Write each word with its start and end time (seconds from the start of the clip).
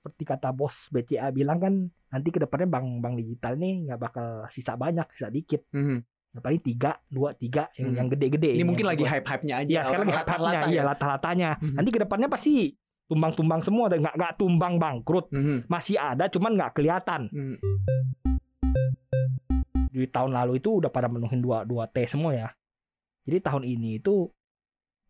seperti 0.00 0.24
kata 0.24 0.48
bos 0.50 0.88
BCA 0.88 1.28
bilang 1.28 1.60
kan 1.60 1.74
nanti 2.08 2.32
ke 2.32 2.40
depannya 2.40 2.64
bank 2.66 3.04
bank 3.04 3.14
digital 3.20 3.52
nih 3.54 3.84
nggak 3.84 4.00
bakal 4.00 4.26
sisa 4.48 4.72
banyak 4.72 5.04
sisa 5.12 5.28
dikit 5.28 5.68
Mhm. 5.70 6.00
ya, 6.32 6.40
paling 6.40 6.62
tiga 6.64 6.96
dua 7.04 7.36
tiga 7.36 7.68
yang 7.76 7.92
Hmm. 7.92 7.98
yang 8.00 8.08
gede-gede 8.08 8.56
Ini 8.56 8.64
mungkin 8.64 8.88
lagi 8.88 9.04
buat- 9.04 9.12
hype-hype-nya 9.12 9.54
aja. 9.60 9.68
Iya 9.68 9.80
sekarang 9.84 10.08
lagi 10.08 10.16
hype-nya, 10.16 10.24
latah-latah 10.24 10.68
iya 10.68 10.74
ya. 10.74 10.82
latah-latahnya. 10.88 11.50
Mhm. 11.60 11.74
Nanti 11.76 11.90
ke 11.90 12.00
depannya 12.00 12.28
pasti 12.28 12.52
tumbang-tumbang 13.06 13.60
semua, 13.60 13.86
dan 13.90 13.98
nggak 14.00 14.16
nggak 14.16 14.34
tumbang 14.38 14.74
bangkrut, 14.78 15.26
Mhm. 15.28 15.68
masih 15.68 16.00
ada, 16.00 16.32
cuman 16.32 16.56
nggak 16.56 16.72
kelihatan. 16.72 17.28
Mhm. 17.28 17.56
Di 19.90 20.06
tahun 20.06 20.32
lalu 20.32 20.62
itu 20.62 20.80
udah 20.80 20.88
pada 20.88 21.10
menuhin 21.10 21.42
dua 21.42 21.66
dua 21.66 21.84
T 21.84 22.06
semua 22.06 22.32
ya. 22.32 22.48
Jadi 23.26 23.38
tahun 23.42 23.66
ini 23.66 23.98
itu 23.98 24.30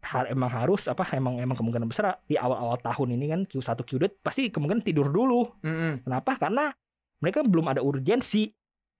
hal 0.01 0.25
emang 0.27 0.49
harus 0.49 0.89
apa 0.89 1.05
emang 1.13 1.37
emang 1.39 1.55
kemungkinan 1.55 1.85
besar 1.87 2.17
di 2.25 2.35
awal-awal 2.35 2.81
tahun 2.81 3.15
ini 3.21 3.27
kan 3.29 3.41
Q1 3.45 3.77
Q2 3.85 4.25
pasti 4.25 4.49
kemungkinan 4.49 4.81
tidur 4.81 5.13
dulu. 5.13 5.45
Mhm. 5.61 6.09
Kenapa? 6.09 6.41
Karena 6.41 6.73
mereka 7.21 7.45
belum 7.45 7.69
ada 7.69 7.85
urgensi, 7.85 8.49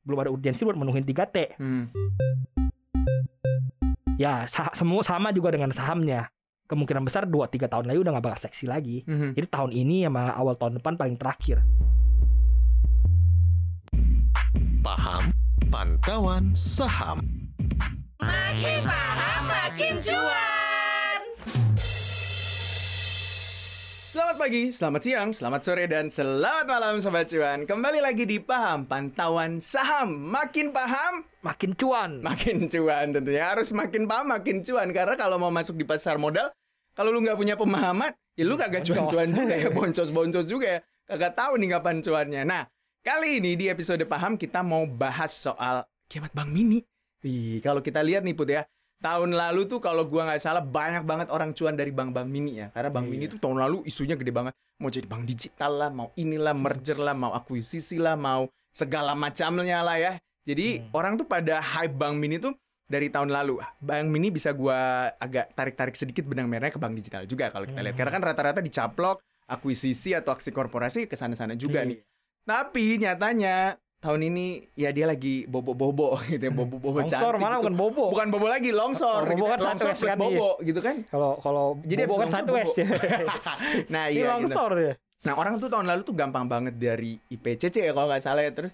belum 0.05 0.19
ada 0.21 0.31
urgensi 0.31 0.61
buat 0.63 0.77
menuhin 0.77 1.03
3T. 1.03 1.57
Mhm. 1.57 1.83
Ya, 4.21 4.45
sa- 4.47 4.73
semua 4.77 5.01
sama 5.01 5.33
juga 5.33 5.49
dengan 5.49 5.73
sahamnya. 5.73 6.29
Kemungkinan 6.69 7.03
besar 7.03 7.25
2-3 7.25 7.67
tahun 7.67 7.89
lagi 7.89 7.99
udah 7.99 8.13
nggak 8.15 8.27
bakal 8.31 8.41
seksi 8.47 8.69
lagi. 8.69 9.03
Mhm. 9.09 9.33
Jadi 9.35 9.47
tahun 9.49 9.73
ini 9.73 10.05
sama 10.05 10.31
awal 10.31 10.55
tahun 10.55 10.79
depan 10.79 10.95
paling 10.95 11.17
terakhir. 11.17 11.65
Paham 14.81 15.33
pantauan 15.73 16.53
saham. 16.53 17.25
Makin 18.21 18.85
paham 18.85 19.43
makin 19.49 19.95
cuan. 20.05 20.30
Selamat 24.11 24.43
pagi, 24.43 24.75
selamat 24.75 25.03
siang, 25.07 25.29
selamat 25.31 25.61
sore, 25.63 25.87
dan 25.87 26.11
selamat 26.11 26.67
malam 26.67 26.99
Sobat 26.99 27.31
Cuan. 27.31 27.63
Kembali 27.63 28.03
lagi 28.03 28.27
di 28.27 28.43
Paham 28.43 28.83
Pantauan 28.83 29.63
Saham. 29.63 30.35
Makin 30.35 30.75
paham, 30.75 31.23
Makin 31.47 31.79
cuan. 31.79 32.19
makin 32.19 32.67
cuan 32.67 33.15
tentunya. 33.15 33.55
Harus 33.55 33.71
makin 33.71 34.11
paham, 34.11 34.35
makin 34.35 34.67
cuan. 34.67 34.91
Karena 34.91 35.15
kalau 35.15 35.39
mau 35.39 35.55
masuk 35.55 35.79
di 35.79 35.87
pasar 35.87 36.19
modal 36.19 36.51
Kalau 36.99 37.15
lu 37.15 37.23
nggak 37.23 37.39
punya 37.39 37.55
pemahaman 37.55 38.11
Ya 38.35 38.51
lu 38.51 38.59
kagak 38.59 38.83
Boncos. 38.83 38.99
cuan-cuan 38.99 39.29
juga 39.31 39.55
ya 39.55 39.69
Boncos-boncos 39.79 40.47
juga 40.51 40.67
ya. 40.67 40.81
Kagak 41.07 41.39
tahu 41.39 41.53
nih 41.63 41.69
kapan 41.79 41.97
cuannya. 42.03 42.43
Nah, 42.43 42.63
kali 43.07 43.39
ini 43.39 43.55
di 43.55 43.71
episode 43.71 44.03
Paham 44.11 44.35
Kita 44.35 44.67
mau 44.67 44.91
bahas 44.91 45.31
soal 45.39 45.87
kiamat 46.11 46.35
Bank 46.35 46.51
Mini. 46.51 46.83
Wih, 47.23 47.63
kalau 47.63 47.79
kita 47.79 48.03
lihat 48.03 48.27
nih 48.27 48.35
Put 48.35 48.51
ya 48.51 48.67
Tahun 49.01 49.31
lalu 49.33 49.65
tuh 49.65 49.81
kalau 49.81 50.05
gua 50.05 50.29
nggak 50.29 50.41
salah 50.41 50.61
banyak 50.61 51.09
banget 51.09 51.33
orang 51.33 51.57
cuan 51.57 51.73
dari 51.73 51.89
bank-bank 51.89 52.29
mini 52.29 52.61
ya. 52.61 52.69
Karena 52.69 52.93
bank 52.93 53.09
Iya. 53.09 53.13
mini 53.13 53.25
tuh 53.27 53.41
tahun 53.41 53.57
lalu 53.57 53.89
isunya 53.89 54.13
gede 54.13 54.29
banget. 54.29 54.53
Mau 54.77 54.89
jadi 54.89 55.09
bank 55.09 55.25
digital 55.25 55.73
lah, 55.73 55.89
mau 55.89 56.13
inilah 56.15 56.53
merger 56.53 57.01
lah, 57.01 57.17
mau 57.17 57.33
akuisisi 57.33 57.97
lah, 57.97 58.13
mau 58.13 58.45
segala 58.71 59.17
macamnya 59.17 59.81
lah 59.81 59.97
ya. 59.97 60.13
Jadi 60.45 60.81
Hmm. 60.81 60.89
orang 60.93 61.13
tuh 61.17 61.25
pada 61.25 61.61
hype 61.61 61.97
bank 61.97 62.17
mini 62.17 62.37
tuh 62.37 62.53
dari 62.85 63.09
tahun 63.09 63.33
lalu. 63.33 63.57
Bank 63.81 64.05
mini 64.07 64.29
bisa 64.29 64.53
gua 64.53 65.09
agak 65.17 65.57
tarik-tarik 65.57 65.97
sedikit 65.97 66.29
benang 66.29 66.45
merahnya 66.45 66.77
ke 66.77 66.81
bank 66.81 66.93
digital 66.93 67.25
juga 67.25 67.49
kalau 67.49 67.65
kita 67.65 67.81
lihat. 67.81 67.97
Hmm. 67.97 68.01
Karena 68.05 68.13
kan 68.13 68.23
rata-rata 68.23 68.61
dicaplok 68.61 69.25
akuisisi 69.47 70.13
atau 70.13 70.31
aksi 70.31 70.53
korporasi 70.53 71.09
ke 71.09 71.17
sana-sana 71.17 71.57
juga 71.57 71.83
Iya. 71.83 71.89
nih. 71.89 71.99
Tapi 72.45 72.85
nyatanya 72.99 73.81
tahun 74.01 74.21
ini 74.33 74.73
ya 74.73 74.91
dia 74.97 75.05
lagi 75.05 75.45
bobo-bobo 75.45 76.17
gitu 76.33 76.41
ya, 76.41 76.53
bobo-bobo 76.53 77.05
Longsor 77.05 77.37
cantik 77.37 77.45
mana 77.45 77.55
gitu. 77.57 77.63
bukan 77.63 77.75
bobo. 77.77 78.05
Bukan 78.09 78.29
bobo 78.33 78.47
lagi, 78.49 78.71
longsor. 78.73 79.23
Bobo 79.29 79.37
gitu. 79.37 79.45
kan 79.53 79.59
longsor 79.61 79.89
satu 79.93 80.01
plus 80.01 80.09
kan, 80.09 80.19
bobo 80.19 80.49
gitu 80.65 80.81
kan. 80.81 80.97
Kalau 81.13 81.31
kalau 81.45 81.67
Jadi 81.85 82.01
bobo 82.09 82.17
kan 82.25 82.29
satu 82.33 82.51
longsor 82.57 82.73
S 82.73 82.79
ya. 82.81 82.89
nah 83.93 84.05
iya 84.09 84.17
gitu. 84.17 84.29
longsor 84.33 84.73
ya. 84.81 84.93
Nah 85.21 85.33
orang 85.37 85.61
tuh 85.61 85.69
tahun 85.69 85.87
lalu 85.87 86.03
tuh 86.09 86.17
gampang 86.17 86.49
banget 86.49 86.75
dari 86.81 87.21
IPCC 87.29 87.77
ya 87.85 87.93
kalau 87.93 88.09
nggak 88.09 88.25
salah 88.25 88.43
ya. 88.43 88.53
Terus 88.57 88.73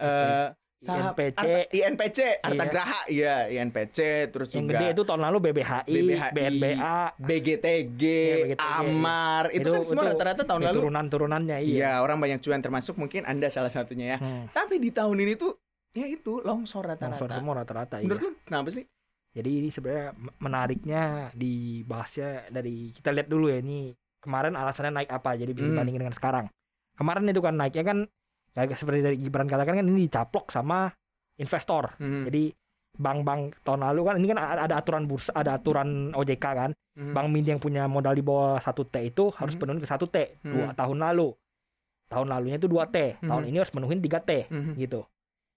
eh 0.00 0.46
INPC. 0.84 1.36
Arta- 1.36 1.68
INPC, 1.70 2.18
Arta 2.38 2.54
Iya. 2.58 2.64
Graha, 2.68 3.00
iya 3.06 3.34
INPC, 3.48 3.98
terus 4.28 4.48
Yang 4.50 4.58
juga 4.58 4.72
gede 4.74 4.86
itu 4.90 5.02
tahun 5.04 5.22
lalu 5.22 5.38
BBHI, 5.40 5.82
BBHI, 5.86 6.30
BNBA, 6.32 6.98
BGTG, 7.16 8.02
Iya, 8.02 8.34
BGTG, 8.50 8.58
Amar, 8.58 9.44
itu, 9.50 9.68
kan 9.68 9.80
semua 9.84 10.04
rata-rata 10.08 10.42
tahun 10.42 10.60
lalu. 10.64 10.76
turunan-turunannya 10.76 11.58
iya. 11.60 11.74
Iya, 11.76 11.92
orang 11.98 12.18
banyak 12.18 12.38
cuan 12.40 12.58
termasuk 12.58 12.94
mungkin 12.96 13.22
Anda 13.22 13.46
salah 13.46 13.68
satunya 13.68 14.06
ya. 14.08 14.18
Hmm. 14.18 14.44
Tapi 14.48 14.76
di 14.76 14.90
tahun 14.90 15.14
ini 15.16 15.34
tuh 15.34 15.54
ya 15.92 16.04
itu 16.04 16.40
longsor 16.40 16.82
Longsor 16.82 16.84
rata-rata. 16.88 17.34
semua 17.36 17.54
rata-rata 17.56 17.96
iya. 17.96 18.04
Menurut 18.04 18.22
lu 18.22 18.30
kenapa 18.42 18.68
sih? 18.68 18.84
Jadi 19.32 19.50
ini 19.54 19.68
sebenarnya 19.68 20.12
menariknya 20.38 21.02
dibahasnya 21.32 22.30
dari 22.48 22.90
kita 22.90 23.10
lihat 23.10 23.26
dulu 23.26 23.48
ya 23.48 23.58
ini 23.58 23.90
kemarin 24.18 24.52
alasannya 24.52 24.92
naik 24.94 25.10
apa 25.10 25.34
jadi 25.34 25.50
bisa 25.50 25.64
Hmm. 25.64 25.72
dibandingin 25.72 26.02
dengan 26.02 26.12
sekarang. 26.12 26.46
Kemarin 26.92 27.24
itu 27.26 27.40
kan 27.40 27.54
naiknya 27.54 27.84
kan 27.86 27.98
kayak 28.52 28.76
seperti 28.76 29.00
dari 29.00 29.16
Gibran 29.16 29.48
katakan 29.48 29.80
kan 29.80 29.86
ini 29.86 30.06
dicaplok 30.06 30.52
sama 30.52 30.92
investor. 31.36 31.96
Hmm. 31.96 32.28
Jadi 32.28 32.52
bank-bank 32.92 33.64
tahun 33.64 33.88
lalu 33.88 34.00
kan 34.04 34.14
ini 34.20 34.26
kan 34.28 34.38
ada 34.38 34.74
aturan 34.76 35.08
bursa, 35.08 35.32
ada 35.32 35.56
aturan 35.56 36.12
OJK 36.12 36.44
kan. 36.44 36.70
Hmm. 36.92 37.16
Bank 37.16 37.32
Mini 37.32 37.56
yang 37.56 37.60
punya 37.60 37.88
modal 37.88 38.12
di 38.12 38.20
bawah 38.20 38.60
1 38.60 38.84
T 38.84 39.00
itu 39.00 39.32
harus 39.32 39.56
Mhm. 39.56 39.60
penuhin 39.64 39.80
ke 39.80 39.88
1 39.88 40.04
T 40.12 40.16
dua 40.44 40.70
Mhm. 40.72 40.76
tahun 40.76 40.98
lalu. 41.00 41.32
Tahun 42.12 42.28
lalunya 42.28 42.60
itu 42.60 42.68
2 42.68 42.84
T, 42.92 43.16
tahun 43.24 43.42
Mhm. 43.44 43.48
ini 43.48 43.56
harus 43.56 43.72
menuhin 43.72 43.98
3 44.04 44.20
T 44.20 44.44
Mhm. 44.52 44.76
gitu. 44.76 45.00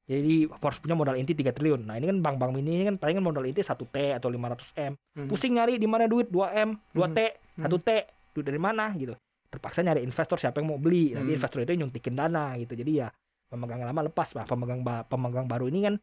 Jadi 0.08 0.48
harus 0.48 0.78
punya 0.80 0.96
modal 0.96 1.18
inti 1.20 1.36
3 1.36 1.52
triliun. 1.52 1.84
Nah, 1.84 2.00
ini 2.00 2.08
kan 2.08 2.24
bank-bank 2.24 2.52
mini 2.56 2.80
ini 2.80 2.84
kan 2.88 2.96
paling 2.96 3.20
kan 3.20 3.26
modal 3.26 3.44
inti 3.44 3.60
1 3.60 3.84
T 3.90 4.16
atau 4.16 4.32
500 4.32 4.72
M. 4.80 4.96
Mhm. 5.18 5.28
Pusing 5.28 5.60
nyari 5.60 5.76
di 5.76 5.90
mana 5.90 6.08
duit 6.08 6.32
2 6.32 6.54
M, 6.56 6.80
2 6.96 7.12
T, 7.12 7.20
Mhm. 7.60 7.68
1 7.68 7.78
T, 7.84 7.90
duit 8.32 8.46
dari 8.48 8.62
mana 8.62 8.94
gitu. 8.96 9.18
Terpaksa 9.56 9.80
nyari 9.82 10.04
investor 10.04 10.36
siapa 10.36 10.60
yang 10.60 10.76
mau 10.76 10.80
beli. 10.80 11.16
Nanti 11.16 11.32
Mhm. 11.32 11.38
investor 11.40 11.60
itu 11.64 11.72
nyuntikin 11.74 12.14
dana 12.14 12.60
gitu. 12.60 12.76
Jadi 12.76 12.92
ya 13.00 13.08
pemegang 13.48 13.80
lama 13.80 14.02
lepas 14.04 14.36
lah. 14.36 14.44
Pemegang 14.44 14.84
ba- 14.84 15.08
pemegang 15.08 15.48
baru 15.48 15.72
ini 15.72 15.88
kan 15.88 15.96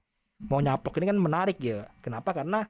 mau 0.49 0.59
nyaplok 0.59 0.97
ini 0.97 1.13
kan 1.13 1.19
menarik 1.21 1.61
ya. 1.61 1.85
Kenapa? 2.01 2.33
Karena 2.33 2.65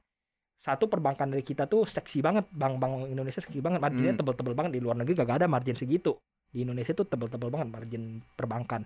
satu 0.59 0.87
perbankan 0.87 1.31
dari 1.31 1.41
kita 1.41 1.65
tuh 1.65 1.87
seksi 1.87 2.19
banget. 2.19 2.51
Bank-bank 2.51 3.07
Indonesia 3.07 3.39
seksi 3.39 3.63
banget. 3.63 3.79
Marginnya 3.79 4.11
Hmm. 4.11 4.19
tebel-tebel 4.19 4.53
banget. 4.53 4.71
Di 4.75 4.81
luar 4.83 4.99
negeri 4.99 5.15
gak 5.15 5.39
ada 5.39 5.47
margin 5.47 5.75
segitu. 5.75 6.19
Di 6.51 6.61
Indonesia 6.61 6.91
tuh 6.91 7.07
tebel-tebel 7.07 7.47
banget 7.47 7.67
margin 7.71 8.03
perbankan. 8.35 8.83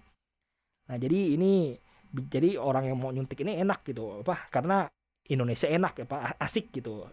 Nah 0.88 0.96
jadi 0.96 1.34
ini 1.34 1.76
jadi 2.14 2.56
orang 2.56 2.88
yang 2.88 2.98
mau 2.98 3.10
nyuntik 3.10 3.42
ini 3.42 3.58
enak 3.58 3.84
gitu. 3.84 4.22
Apa? 4.22 4.48
Karena 4.48 4.86
Indonesia 5.28 5.68
enak 5.68 5.94
ya 5.98 6.06
Pak, 6.08 6.40
asik 6.40 6.72
gitu. 6.72 7.04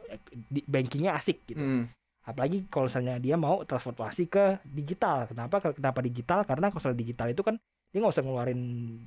Bankingnya 0.68 1.18
asik 1.18 1.42
gitu. 1.44 1.58
Hmm. 1.58 1.90
Apalagi 2.24 2.64
kalau 2.72 2.88
misalnya 2.88 3.20
dia 3.20 3.36
mau 3.36 3.60
transformasi 3.68 4.32
ke 4.32 4.64
digital. 4.64 5.28
Kenapa? 5.28 5.60
Kenapa 5.76 6.00
digital? 6.00 6.40
Karena 6.48 6.72
kalau 6.72 6.80
misalnya 6.80 7.00
digital 7.04 7.28
itu 7.28 7.42
kan 7.44 7.60
dia 7.92 7.98
nggak 8.00 8.14
usah 8.16 8.24
ngeluarin 8.24 8.60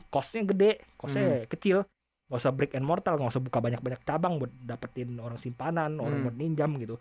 costnya 0.08 0.42
gede, 0.48 0.72
costnya 0.96 1.44
kecil, 1.50 1.84
nggak 2.30 2.40
usah 2.40 2.54
brick 2.56 2.72
and 2.78 2.86
mortar, 2.86 3.18
nggak 3.20 3.34
usah 3.34 3.44
buka 3.44 3.60
banyak-banyak 3.60 4.02
cabang 4.06 4.40
buat 4.40 4.54
dapetin 4.64 5.18
orang 5.20 5.42
simpanan, 5.42 6.00
orang 6.00 6.22
Hmm. 6.22 6.26
buat 6.30 6.36
ninjam 6.40 6.72
gitu. 6.80 6.96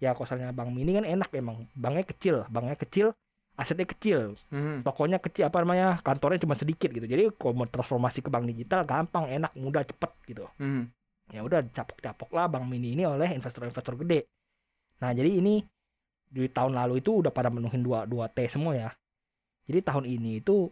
Ya 0.00 0.16
kalau 0.16 0.24
misalnya 0.24 0.48
bank 0.56 0.70
mini 0.72 0.96
kan 0.96 1.04
enak 1.04 1.28
emang, 1.36 1.68
banknya 1.76 2.08
kecil, 2.08 2.36
banknya 2.48 2.78
kecil, 2.78 3.06
asetnya 3.60 3.84
kecil, 3.84 4.32
Hmm. 4.48 4.80
tokonya 4.80 5.20
kecil 5.20 5.52
apa 5.52 5.60
namanya, 5.60 6.00
kantornya 6.00 6.40
cuma 6.40 6.56
sedikit 6.56 6.88
gitu. 6.88 7.04
Jadi 7.04 7.28
kalau 7.36 7.52
mau 7.52 7.68
transformasi 7.68 8.24
ke 8.24 8.32
bank 8.32 8.48
digital 8.48 8.88
gampang, 8.88 9.28
enak, 9.28 9.52
mudah, 9.60 9.84
cepet 9.84 10.10
gitu 10.24 10.48
Hmm. 10.56 10.88
ya 11.30 11.44
udah 11.44 11.60
capok-capok 11.68 12.30
lah 12.32 12.48
bank 12.48 12.64
mini 12.64 12.96
ini 12.96 13.04
oleh 13.04 13.28
investor-investor 13.36 14.00
gede. 14.00 14.24
Nah 15.00 15.10
jadi 15.16 15.30
ini 15.40 15.64
di 16.30 16.46
tahun 16.46 16.78
lalu 16.78 17.02
itu 17.02 17.24
udah 17.24 17.34
pada 17.34 17.50
menuhin 17.50 17.82
dua 17.82 18.06
dua 18.06 18.30
T 18.30 18.46
semua 18.46 18.76
ya. 18.76 18.90
Jadi 19.66 19.80
tahun 19.82 20.04
ini 20.06 20.40
itu 20.40 20.70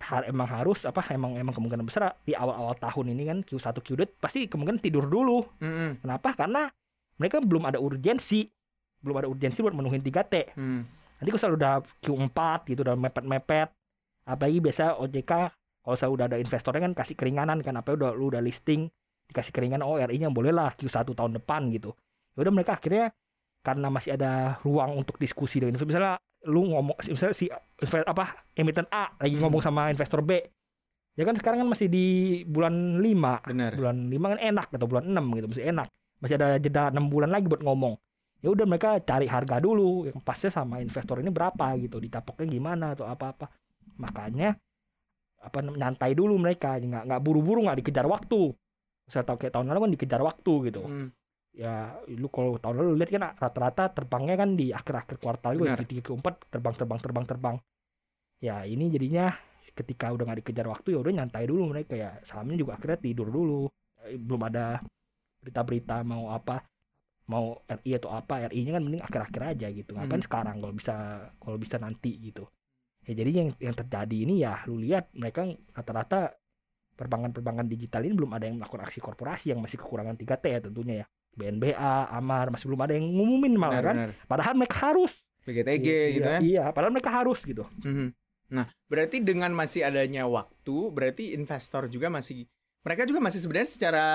har, 0.00 0.28
emang 0.28 0.48
harus 0.48 0.84
apa 0.84 1.00
emang 1.12 1.40
emang 1.40 1.56
kemungkinan 1.56 1.84
besar 1.88 2.12
di 2.28 2.36
awal-awal 2.36 2.76
tahun 2.76 3.16
ini 3.16 3.22
kan 3.28 3.38
Q1 3.40 3.76
Q2 3.80 4.20
pasti 4.20 4.44
kemungkinan 4.44 4.80
tidur 4.80 5.08
dulu. 5.08 5.44
Hmm. 5.60 5.96
Kenapa? 6.00 6.36
Karena 6.36 6.68
mereka 7.16 7.40
belum 7.40 7.64
ada 7.64 7.80
urgensi, 7.80 8.44
belum 9.00 9.24
ada 9.24 9.28
urgensi 9.28 9.64
buat 9.64 9.72
menuhin 9.72 10.04
3T. 10.04 10.34
Hmm. 10.56 10.84
Nanti 11.16 11.30
kalau 11.32 11.56
udah 11.56 11.80
Q4 12.04 12.38
gitu 12.68 12.80
udah 12.84 12.96
mepet-mepet 12.96 13.72
apalagi 14.26 14.58
biasa 14.58 15.00
OJK 15.00 15.32
kalau 15.86 15.96
saya 15.96 16.10
udah 16.10 16.26
ada 16.28 16.36
investornya 16.36 16.82
kan 16.82 16.92
kasih 16.98 17.14
keringanan 17.14 17.62
kan 17.62 17.78
apa 17.78 17.94
udah 17.94 18.10
lu 18.12 18.34
udah 18.34 18.42
listing 18.42 18.90
dikasih 19.30 19.54
keringanan 19.54 19.86
oh 19.86 19.96
RI-nya 19.96 20.28
boleh 20.34 20.50
lah 20.50 20.74
Q1 20.76 21.08
tahun 21.14 21.40
depan 21.40 21.72
gitu. 21.72 21.96
Ya 22.36 22.44
udah 22.44 22.52
mereka 22.52 22.76
akhirnya 22.76 23.14
karena 23.66 23.90
masih 23.90 24.14
ada 24.14 24.62
ruang 24.62 24.94
untuk 24.94 25.18
diskusi 25.18 25.58
dengan 25.58 25.74
investor 25.74 25.90
misalnya 25.90 26.14
lu 26.46 26.62
ngomong 26.70 26.94
misalnya 27.02 27.34
si 27.34 27.50
inve- 27.82 28.06
apa 28.06 28.38
emiten 28.54 28.86
A 28.94 29.10
lagi 29.18 29.34
Hmm. 29.34 29.42
ngomong 29.42 29.58
sama 29.60 29.90
investor 29.90 30.22
B. 30.22 30.38
Ya 31.16 31.24
kan 31.24 31.34
sekarang 31.34 31.64
kan 31.64 31.68
masih 31.72 31.88
di 31.88 32.06
bulan 32.44 33.00
5 33.02 33.40
Benar. 33.42 33.72
bulan 33.74 33.96
5 34.06 34.26
kan 34.30 34.38
enak 34.38 34.66
atau 34.70 34.86
bulan 34.86 35.04
6 35.10 35.24
gitu 35.34 35.46
masih 35.48 35.64
enak 35.66 35.88
masih 36.20 36.34
ada 36.36 36.48
jeda 36.56 36.92
6 36.92 37.08
bulan 37.08 37.32
lagi 37.32 37.48
buat 37.48 37.64
ngomong 37.64 37.96
ya 38.44 38.52
udah 38.52 38.68
mereka 38.68 39.00
cari 39.00 39.24
harga 39.24 39.56
dulu 39.58 40.06
yang 40.06 40.20
pasnya 40.20 40.52
sama 40.52 40.76
investor 40.78 41.16
ini 41.18 41.32
berapa 41.32 41.72
gitu 41.80 41.96
dicapoknya 41.98 42.46
gimana 42.46 42.92
atau 42.92 43.08
apa-apa 43.08 43.48
makanya 43.96 44.60
apa 45.40 45.64
nyantai 45.64 46.12
dulu 46.12 46.36
mereka 46.36 46.76
nggak 46.76 47.08
nggak 47.08 47.20
buru-buru 47.24 47.64
nggak 47.64 47.80
dikejar 47.80 48.04
waktu 48.04 48.52
saya 49.08 49.24
tahu 49.24 49.40
kayak 49.40 49.56
tahun 49.56 49.72
lalu 49.72 49.80
kan 49.88 49.92
dikejar 49.96 50.20
waktu 50.20 50.52
gitu 50.68 50.84
Hmm. 50.84 51.08
Ya 51.56 51.96
lu 52.12 52.28
kalau 52.28 52.60
tahun 52.60 52.84
lalu 52.84 53.00
lihat 53.00 53.10
kan 53.16 53.24
rata-rata 53.40 53.88
terbangnya 53.96 54.36
kan 54.36 54.52
di 54.60 54.76
akhir-akhir 54.76 55.16
kuartal 55.16 55.56
Benar. 55.56 55.80
di 55.80 55.96
tiga 55.96 56.12
keempat 56.12 56.52
terbang 56.52 56.74
terbang 56.76 57.00
terbang 57.00 57.24
terbang 57.24 57.56
ya 58.44 58.68
ini 58.68 58.92
jadinya 58.92 59.32
ketika 59.76 60.08
udah 60.08 60.24
nggak 60.24 60.40
dikejar 60.40 60.66
waktu 60.72 60.96
ya 60.96 60.98
udah 61.04 61.12
nyantai 61.12 61.44
dulu 61.44 61.68
mereka. 61.68 61.94
Ya 61.94 62.16
sahamnya 62.24 62.56
juga 62.56 62.80
akhirnya 62.80 62.98
tidur 62.98 63.28
dulu. 63.28 63.68
Eh, 64.08 64.16
belum 64.16 64.48
ada 64.48 64.80
berita-berita 65.44 66.00
mau 66.02 66.32
apa 66.32 66.64
mau 67.28 67.60
RI 67.68 68.00
atau 68.00 68.10
apa. 68.16 68.48
RI-nya 68.48 68.80
kan 68.80 68.82
mending 68.82 69.04
akhir-akhir 69.04 69.42
aja 69.56 69.66
gitu. 69.68 69.92
Ngapain 69.92 70.24
Hmm. 70.24 70.26
sekarang 70.26 70.56
kalau 70.64 70.74
bisa 70.74 70.96
kalau 71.36 71.56
bisa 71.60 71.76
nanti 71.76 72.16
gitu. 72.24 72.48
Ya 73.04 73.12
jadi 73.12 73.30
yang 73.30 73.48
yang 73.60 73.76
terjadi 73.76 74.16
ini 74.16 74.34
ya 74.42 74.64
lu 74.66 74.80
lihat 74.80 75.12
mereka 75.12 75.46
rata-rata 75.76 76.32
perbankan-perbankan 76.96 77.68
digital 77.68 78.08
ini 78.08 78.16
belum 78.16 78.32
ada 78.32 78.48
yang 78.48 78.56
melakukan 78.56 78.88
aksi 78.88 79.04
korporasi 79.04 79.52
yang 79.52 79.60
masih 79.60 79.76
kekurangan 79.76 80.16
3T 80.16 80.44
ya 80.48 80.60
tentunya 80.64 80.94
ya 81.04 81.06
BNBA, 81.36 81.94
Amar 82.10 82.48
masih 82.48 82.66
belum 82.66 82.80
ada 82.80 82.92
yang 82.92 83.06
ngumumin 83.06 83.52
malah 83.54 83.76
Benar, 83.76 83.84
kan 83.84 83.94
benar. 83.94 84.10
padahal 84.24 84.54
mereka 84.54 84.76
harus 84.82 85.12
BGTG 85.44 85.86
Iya, 85.86 86.00
gitu 86.10 86.26
kan. 86.26 86.40
iya 86.42 86.64
padahal 86.72 86.92
mereka 86.92 87.10
harus 87.12 87.38
gitu 87.40 87.64
Mhm. 87.80 88.08
Nah, 88.46 88.70
berarti 88.86 89.18
dengan 89.18 89.50
masih 89.50 89.82
adanya 89.82 90.22
waktu, 90.22 90.76
berarti 90.90 91.34
investor 91.34 91.90
juga 91.90 92.06
masih 92.06 92.46
mereka 92.80 93.02
juga 93.02 93.18
masih 93.18 93.42
sebenarnya 93.42 93.66
secara 93.68 94.06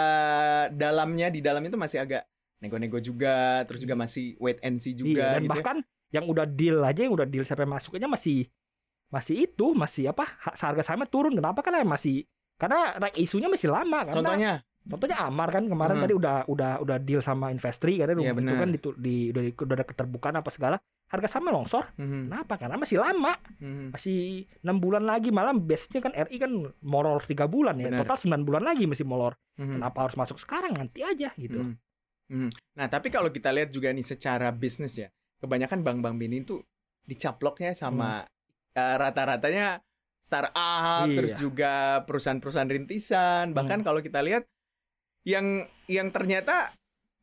dalamnya 0.68 1.28
di 1.28 1.40
dalam 1.40 1.60
itu 1.62 1.76
masih 1.76 2.00
agak 2.00 2.24
nego-nego 2.58 2.98
juga, 2.98 3.68
terus 3.68 3.84
juga 3.84 4.00
masih 4.00 4.40
wait 4.40 4.62
and 4.62 4.80
see 4.80 4.96
juga 4.96 5.20
iya, 5.20 5.36
dan 5.36 5.42
gitu. 5.44 5.52
ya. 5.52 5.56
bahkan 5.60 5.78
yang 6.12 6.26
udah 6.28 6.46
deal 6.46 6.80
aja 6.80 7.02
yang 7.04 7.12
udah 7.12 7.28
deal 7.28 7.44
sampai 7.44 7.68
masuknya 7.68 8.08
masih 8.08 8.48
masih 9.10 9.44
itu 9.44 9.76
masih 9.76 10.08
apa 10.08 10.24
ha- 10.24 10.56
harga 10.56 10.84
sahamnya 10.86 11.08
turun 11.08 11.36
kenapa 11.36 11.60
karena 11.60 11.84
masih 11.84 12.24
karena 12.56 12.96
naik 13.02 13.20
isunya 13.20 13.52
masih 13.52 13.68
lama 13.68 14.08
karena 14.08 14.16
Contohnya, 14.16 14.54
contohnya 14.82 15.18
Amar 15.20 15.50
kan 15.50 15.66
kemarin 15.66 15.96
Hmm. 15.96 16.04
tadi 16.04 16.14
udah 16.14 16.36
udah 16.46 16.72
udah 16.80 16.98
deal 16.98 17.20
sama 17.20 17.50
Investri 17.50 17.98
Iya, 17.98 18.10
itu 18.10 18.34
benar. 18.34 18.58
kan 18.58 18.70
ditu- 18.70 18.98
di, 18.98 19.30
udah, 19.30 19.44
udah 19.56 19.76
ada 19.76 19.86
keterbukaan 19.86 20.36
apa 20.36 20.50
segala 20.50 20.76
harga 21.06 21.28
sahamnya 21.28 21.54
longsor 21.54 21.86
Mhm, 21.96 22.28
kenapa 22.28 22.54
karena 22.56 22.76
masih 22.76 22.98
lama 22.98 23.36
mhm. 23.58 23.92
masih 23.92 24.18
enam 24.64 24.78
bulan 24.78 25.04
lagi 25.04 25.30
malam 25.30 25.60
biasanya 25.62 26.02
kan 26.02 26.14
RI 26.16 26.38
kan 26.40 26.52
molor 26.82 27.20
tiga 27.22 27.46
bulan 27.46 27.78
ya 27.78 27.92
Benar. 27.92 28.08
total 28.08 28.18
9 28.18 28.42
bulan 28.42 28.64
lagi 28.64 28.84
masih 28.86 29.04
molor 29.04 29.36
Mhm. 29.56 29.76
kenapa 29.78 29.98
harus 30.02 30.16
masuk 30.16 30.38
sekarang 30.38 30.74
nanti 30.74 31.04
aja 31.04 31.30
gitu 31.36 31.62
Mhm. 31.62 31.76
Mhm. 32.32 32.50
Nah, 32.74 32.88
tapi 32.88 33.12
kalau 33.12 33.28
kita 33.28 33.52
lihat 33.52 33.70
juga 33.70 33.92
nih 33.92 34.08
secara 34.08 34.50
bisnis 34.50 34.96
ya, 34.96 35.12
kebanyakan 35.38 35.84
bank-bank 35.84 36.16
ini 36.22 36.42
tuh 36.42 36.64
dicaploknya 37.04 37.76
sama 37.76 38.24
eh, 38.72 38.96
rata-ratanya 38.96 39.84
startup, 40.22 41.04
Iya. 41.04 41.16
terus 41.18 41.34
juga 41.36 41.74
perusahaan-perusahaan 42.02 42.72
rintisan. 42.72 43.52
Bahkan 43.52 43.84
kalau 43.84 44.00
kita 44.00 44.24
lihat 44.24 44.48
yang 45.24 45.46
yang 45.86 46.10
ternyata 46.10 46.74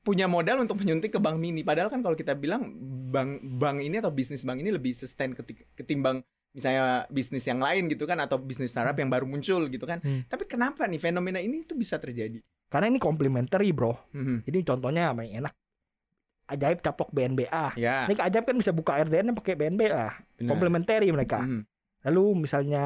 punya 0.00 0.24
modal 0.24 0.58
untuk 0.58 0.76
menyuntik 0.76 1.10
ke 1.10 1.18
bank 1.18 1.36
mini. 1.36 1.60
Padahal 1.60 1.88
kan 1.88 2.00
kalau 2.00 2.14
kita 2.14 2.32
bilang 2.32 2.72
bank 3.06 3.30
bank 3.42 3.78
ini 3.80 3.98
atau 3.98 4.08
bisnis 4.08 4.40
bank 4.40 4.58
ini 4.58 4.70
lebih 4.70 4.92
sustain 4.92 5.32
keti- 5.32 5.66
ketimbang 5.72 6.22
misalnya 6.48 7.04
bisnis 7.06 7.44
yang 7.44 7.58
lain 7.58 7.86
gitu 7.86 8.02
kan 8.02 8.16
atau 8.16 8.36
bisnis 8.36 8.68
startup 8.68 8.94
yang 8.94 9.06
baru 9.06 9.24
muncul 9.24 9.66
gitu 9.66 9.84
kan. 9.84 9.98
Hmm. 9.98 10.24
Tapi 10.24 10.44
kenapa 10.44 10.84
nih 10.84 10.98
fenomena 10.98 11.38
ini 11.38 11.62
tuh 11.62 11.74
bisa 11.74 11.96
terjadi? 11.96 12.40
karena 12.68 12.84
ini 12.86 13.00
complementary 13.00 13.72
bro 13.72 13.96
Mhm. 14.12 14.44
jadi 14.44 14.58
contohnya 14.62 15.08
apa 15.08 15.24
yang 15.24 15.40
enak 15.40 15.56
ajaib 16.48 16.78
caplok 16.80 17.08
BNBA 17.10 17.76
Ya, 17.76 18.04
ini 18.04 18.12
ajaib 18.12 18.44
kan 18.44 18.56
bisa 18.56 18.72
buka 18.72 18.92
RDN 18.98 19.32
pakai 19.32 19.56
BNBA 19.56 20.04
benar. 20.36 20.48
complementary 20.48 21.08
mereka 21.08 21.40
Mhm. 21.40 21.64
lalu 22.04 22.44
misalnya 22.44 22.84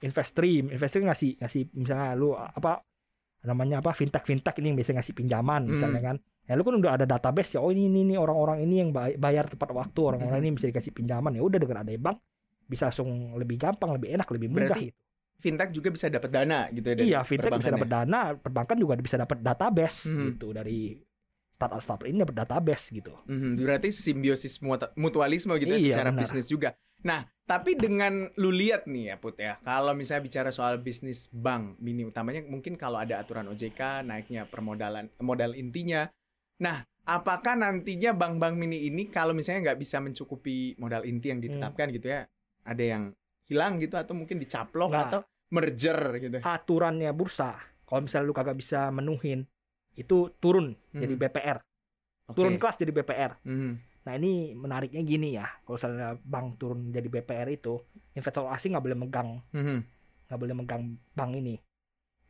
Investream 0.00 0.70
Investream 0.70 1.06
ngasih 1.06 1.38
ngasih 1.38 1.62
misalnya 1.72 2.14
lu 2.14 2.34
apa 2.34 2.82
namanya 3.42 3.80
apa 3.80 3.90
fintech 3.90 4.22
fintech 4.22 4.52
ini 4.58 4.70
yang 4.70 4.78
biasa 4.78 4.90
ngasih 4.92 5.14
pinjaman 5.14 5.62
Hmm. 5.64 5.72
misalnya 5.74 6.00
kan 6.02 6.16
ya 6.44 6.52
lu 6.54 6.62
kan 6.62 6.74
udah 6.76 6.92
ada 6.92 7.04
database 7.04 7.54
ya 7.54 7.60
oh 7.60 7.70
ini 7.70 7.88
ini, 7.88 8.14
orang-orang 8.14 8.60
ini 8.60 8.74
yang 8.78 8.90
bay- 8.90 9.16
bayar 9.16 9.46
tepat 9.46 9.70
waktu 9.70 10.00
orang-orang 10.02 10.36
Hmm. 10.36 10.46
ini 10.46 10.56
bisa 10.56 10.66
dikasih 10.68 10.92
pinjaman 10.92 11.32
ya 11.32 11.40
udah 11.40 11.56
dengan 11.56 11.78
ada 11.78 11.92
bank 11.94 12.18
bisa 12.64 12.86
langsung 12.86 13.08
lebih 13.34 13.56
gampang 13.56 13.90
lebih 13.92 14.12
enak 14.12 14.28
lebih 14.28 14.48
mudah 14.48 14.68
Berarti 14.70 14.84
gitu. 14.86 14.98
fintech 15.38 15.70
juga 15.70 15.88
bisa 15.88 16.06
dapat 16.06 16.30
dana 16.30 16.68
gitu 16.68 16.84
ya 16.84 16.94
dari 16.94 17.06
iya 17.08 17.20
fintech 17.22 17.50
bisa 17.54 17.72
dapat 17.72 17.88
dana 17.88 18.20
perbankan 18.34 18.76
juga 18.76 18.92
bisa 18.94 19.16
dapat 19.16 19.38
database 19.40 20.04
Hmm. 20.04 20.26
gitu 20.28 20.52
dari 20.52 21.00
startup 21.50 21.80
startup 21.80 22.06
ini 22.06 22.20
dapat 22.20 22.36
database 22.38 22.88
gitu 22.88 23.12
Mhm, 23.24 23.56
berarti 23.58 23.88
simbiosis 23.88 24.60
mutualisme 24.94 25.52
gitu 25.56 25.68
ya 25.68 25.78
Iya, 25.78 25.86
secara 25.92 26.10
benar. 26.10 26.22
bisnis 26.22 26.46
juga. 26.46 26.70
Nah, 27.00 27.24
tapi 27.44 27.74
dengan 27.74 28.28
lu 28.36 28.52
lihat 28.52 28.84
nih 28.86 29.10
ya 29.10 29.16
Put 29.16 29.40
ya, 29.40 29.56
kalau 29.60 29.96
misalnya 29.96 30.22
bicara 30.22 30.50
soal 30.50 30.78
bisnis 30.78 31.26
bank 31.32 31.80
mini 31.80 32.04
utamanya 32.04 32.44
mungkin 32.44 32.76
kalau 32.76 33.00
ada 33.00 33.18
aturan 33.18 33.48
OJK 33.48 34.04
naiknya 34.04 34.44
permodalan 34.46 35.08
modal 35.18 35.56
intinya. 35.56 36.06
Nah, 36.60 36.84
apakah 37.08 37.56
nantinya 37.56 38.12
bank-bank 38.12 38.54
mini 38.54 38.86
ini 38.86 39.08
kalau 39.08 39.32
misalnya 39.32 39.72
nggak 39.72 39.80
bisa 39.80 39.96
mencukupi 39.98 40.76
modal 40.76 41.02
inti 41.02 41.32
yang 41.32 41.40
ditetapkan 41.40 41.88
gitu 41.90 42.12
ya, 42.12 42.28
ada 42.62 42.84
yang 42.84 43.16
hilang 43.48 43.80
gitu 43.80 43.98
atau 43.98 44.14
mungkin 44.14 44.38
dicaplok 44.38 44.92
Nggak. 44.94 45.06
atau 45.10 45.20
merger 45.50 45.98
gitu. 46.22 46.38
aturannya 46.46 47.10
bursa 47.10 47.58
kalau 47.82 48.06
misalnya 48.06 48.30
lu 48.30 48.34
kagak 48.36 48.54
bisa 48.54 48.86
menuhin 48.94 49.42
itu 49.98 50.30
turun 50.38 50.78
jadi 50.94 51.18
Mhm. 51.18 51.22
BPR 51.26 51.58
Oke. 52.30 52.38
turun 52.38 52.54
kelas 52.54 52.78
jadi 52.78 52.94
BPR 52.94 53.32
Mhm. 53.42 53.72
Nah 54.00 54.16
ini 54.16 54.56
menariknya 54.56 55.04
gini 55.04 55.36
ya 55.36 55.44
kalau 55.60 55.76
misalnya 55.76 56.16
bank 56.24 56.56
turun 56.56 56.88
jadi 56.88 57.04
BPR 57.04 57.48
itu 57.52 57.84
investor 58.16 58.48
asing 58.48 58.72
nggak 58.72 58.84
boleh 58.84 58.98
megang. 58.98 59.30
Mhm. 59.52 59.78
nggak 60.30 60.40
boleh 60.40 60.54
megang 60.56 60.82
bank 61.12 61.32
ini. 61.36 61.58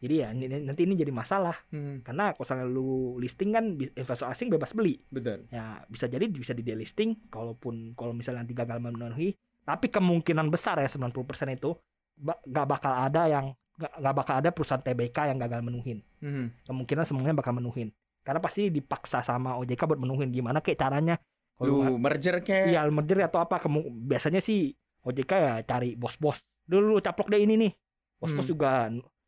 Jadi 0.01 0.15
ya 0.17 0.33
nanti 0.33 0.83
ini 0.89 0.97
jadi 0.97 1.13
masalah. 1.13 1.55
Mhm. 1.71 2.03
karena 2.03 2.33
kalau 2.35 2.43
misalnya 2.43 2.67
lu 2.67 2.91
listing 3.21 3.51
kan 3.55 3.65
investor 3.77 4.27
asing 4.33 4.49
bebas 4.51 4.75
beli. 4.75 4.99
Betul. 5.13 5.47
ya 5.53 5.85
bisa 5.87 6.11
jadi 6.11 6.27
bisa 6.27 6.57
di 6.57 6.65
delisting 6.67 7.31
kalaupun 7.31 7.95
kalau 7.95 8.11
misalnya 8.17 8.43
nanti 8.43 8.57
gagal 8.57 8.81
memenuhi. 8.83 9.37
Tapi 9.63 9.87
kemungkinan 9.93 10.51
besar 10.51 10.81
ya 10.83 10.89
90% 10.91 11.55
itu 11.55 11.77
nggak 12.21 12.67
bakal 12.67 12.93
ada 12.97 13.31
yang 13.31 13.55
nggak 13.79 14.15
bakal 14.17 14.35
ada 14.43 14.51
perusahaan 14.53 14.83
TBK 14.83 15.31
yang 15.31 15.39
gagal 15.39 15.63
menuhin. 15.63 16.03
Mhm. 16.19 16.67
kemungkinan 16.67 17.05
semuanya 17.07 17.37
bakal 17.39 17.55
menuhin. 17.55 17.95
Karena 18.21 18.41
pasti 18.43 18.69
dipaksa 18.69 19.25
sama 19.25 19.57
OJK 19.57 19.89
buat 19.89 20.01
menuhin. 20.01 20.29
Gimana 20.29 20.61
kayak 20.61 20.77
caranya 20.77 21.17
kalau 21.61 21.85
Lu 21.85 21.95
merger 21.95 22.41
kayak 22.41 22.67
iya 22.67 22.89
merger 22.89 23.21
atau 23.23 23.39
apa 23.39 23.61
kemu- 23.61 23.85
biasanya 24.03 24.41
sih 24.41 24.73
OJK 25.01 25.33
ya 25.33 25.55
cari 25.63 25.93
bos-bos 25.93 26.41
dulu 26.63 26.97
caplok 26.99 27.29
deh 27.29 27.39
ini 27.39 27.55
nih 27.59 27.73
bos-bos 28.17 28.43
Hmm. 28.43 28.51
juga 28.51 28.71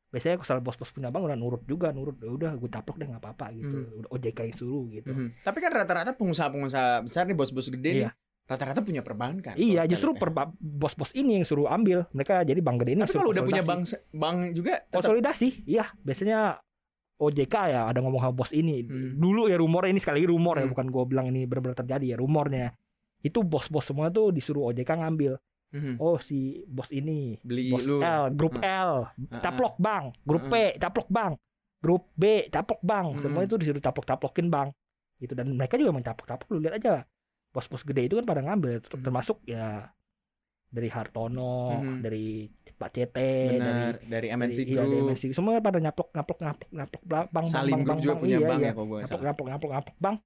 biasanya 0.08 0.36
kalau 0.38 0.60
bos-bos 0.60 0.88
punya 0.88 1.08
bank 1.08 1.24
udah 1.24 1.34
nurut 1.34 1.62
juga 1.62 1.88
nurut 1.88 2.16
ya 2.16 2.28
udah 2.28 2.52
gue 2.54 2.68
caplok 2.68 2.96
deh 2.96 3.06
nggak 3.06 3.20
apa-apa 3.20 3.46
gitu 3.54 3.76
Hmm. 3.78 3.98
udah 3.98 4.08
OJK 4.10 4.38
yang 4.42 4.56
suruh 4.56 4.84
gitu 4.90 5.08
Mhm. 5.08 5.28
Tapi 5.40 5.58
kan 5.58 5.70
rata-rata 5.70 6.10
pengusaha-pengusaha 6.12 6.88
besar 7.02 7.24
nih 7.24 7.34
bos-bos 7.34 7.68
gede 7.68 7.90
nih 7.90 8.02
Iya. 8.02 8.12
rata-rata 8.44 8.80
punya 8.80 9.00
perbankan. 9.00 9.54
Iya, 9.54 9.86
justru 9.86 10.12
ya. 10.12 10.18
perba- 10.18 10.52
bos-bos 10.54 11.08
ini 11.12 11.36
yang 11.36 11.46
suruh 11.46 11.64
ambil. 11.66 12.04
Mereka 12.10 12.42
jadi 12.42 12.58
bank 12.58 12.76
gede 12.80 12.90
ini 12.92 13.00
Tapi 13.02 13.14
kalau 13.14 13.30
udah 13.30 13.44
punya 13.46 13.62
bank 13.62 13.82
bank 14.10 14.36
juga 14.52 14.72
tetap 14.82 14.92
konsolidasi, 14.98 15.48
iya. 15.64 15.88
Biasanya 15.98 16.60
OJK 17.18 17.54
ya 17.68 17.80
ada 17.86 17.98
ngomong 18.00 18.20
sama 18.20 18.34
bos 18.34 18.50
ini. 18.50 18.82
Hmm. 18.82 19.16
Dulu 19.16 19.46
ya 19.46 19.56
rumor 19.56 19.84
ini 19.86 19.98
sekali 19.98 20.22
lagi 20.22 20.30
rumor 20.30 20.54
ya, 20.56 20.64
Hmm. 20.66 20.72
bukan 20.74 20.86
gue 20.88 21.04
bilang 21.06 21.26
ini 21.28 21.44
benar-benar 21.44 21.76
terjadi 21.76 22.06
ya 22.12 22.16
rumornya. 22.16 22.72
Itu 23.22 23.42
bos-bos 23.42 23.86
semua 23.86 24.08
tuh 24.08 24.30
disuruh 24.30 24.68
OJK 24.68 24.98
ngambil. 24.98 25.38
Mhm. 25.72 25.96
Oh 25.96 26.18
si 26.18 26.66
bos 26.68 26.90
ini, 26.90 27.40
beli 27.40 27.72
bos 27.72 27.80
lu. 27.82 28.02
L, 28.02 28.28
grup 28.30 28.58
Hmm. 28.58 28.66
L, 28.66 28.92
caplok 29.40 29.76
bank, 29.78 30.04
grup 30.22 30.44
P, 30.46 30.54
caplok 30.76 31.08
bank, 31.08 31.40
grup 31.80 32.12
B, 32.12 32.24
caplok 32.48 32.82
bank. 32.82 33.06
Hmm. 33.14 33.22
Semua 33.22 33.42
itu 33.42 33.56
disuruh 33.56 33.80
caplok-caplokin 33.80 34.48
bank. 34.48 34.76
Gitu 35.16 35.32
dan 35.32 35.48
mereka 35.54 35.78
juga 35.78 35.94
mencaplok-caplok. 35.94 36.48
Lu 36.50 36.60
lihat 36.60 36.76
aja. 36.76 37.06
Bos-bos 37.52 37.84
gede 37.84 38.04
itu 38.04 38.16
kan 38.16 38.26
pada 38.26 38.42
ngambil 38.42 38.82
Hmm. 38.82 39.00
termasuk 39.00 39.38
ya 39.46 39.88
dari 40.68 40.88
Hartono, 40.88 41.78
Hmm. 41.78 42.00
dari 42.02 42.48
Pak 42.72 42.90
CT, 42.90 43.18
Benar, 43.52 43.92
dari 43.98 44.06
dari 44.06 44.26
MNC 44.30 44.58
dari- 44.58 44.68
iya, 44.68 44.78
dari 44.78 44.90
Group, 44.92 45.08
MNC. 45.10 45.24
semua 45.32 45.52
pada 45.58 45.78
nyaplok 45.78 46.08
nyaplok 46.10 46.38
nyaplok 46.40 46.70
nyaplok 46.70 47.02
bang 47.04 47.24
bang 47.28 47.46
Salim 47.46 47.70
bang, 47.70 47.78
Group 47.78 47.88
bang, 47.88 47.98
juga 47.98 48.12
bang. 48.12 48.20
punya 48.20 48.36
Iya, 48.36 48.46
bank 48.46 48.58
iya. 48.58 48.64
ya 48.64 48.72
kalau 48.72 48.86
gue 48.86 48.98
nyaplok 48.98 49.08
salah. 49.10 49.24
nyaplok 49.24 49.46
nyaplok 49.48 49.72
nyaplok 49.72 49.96
bang 49.98 50.16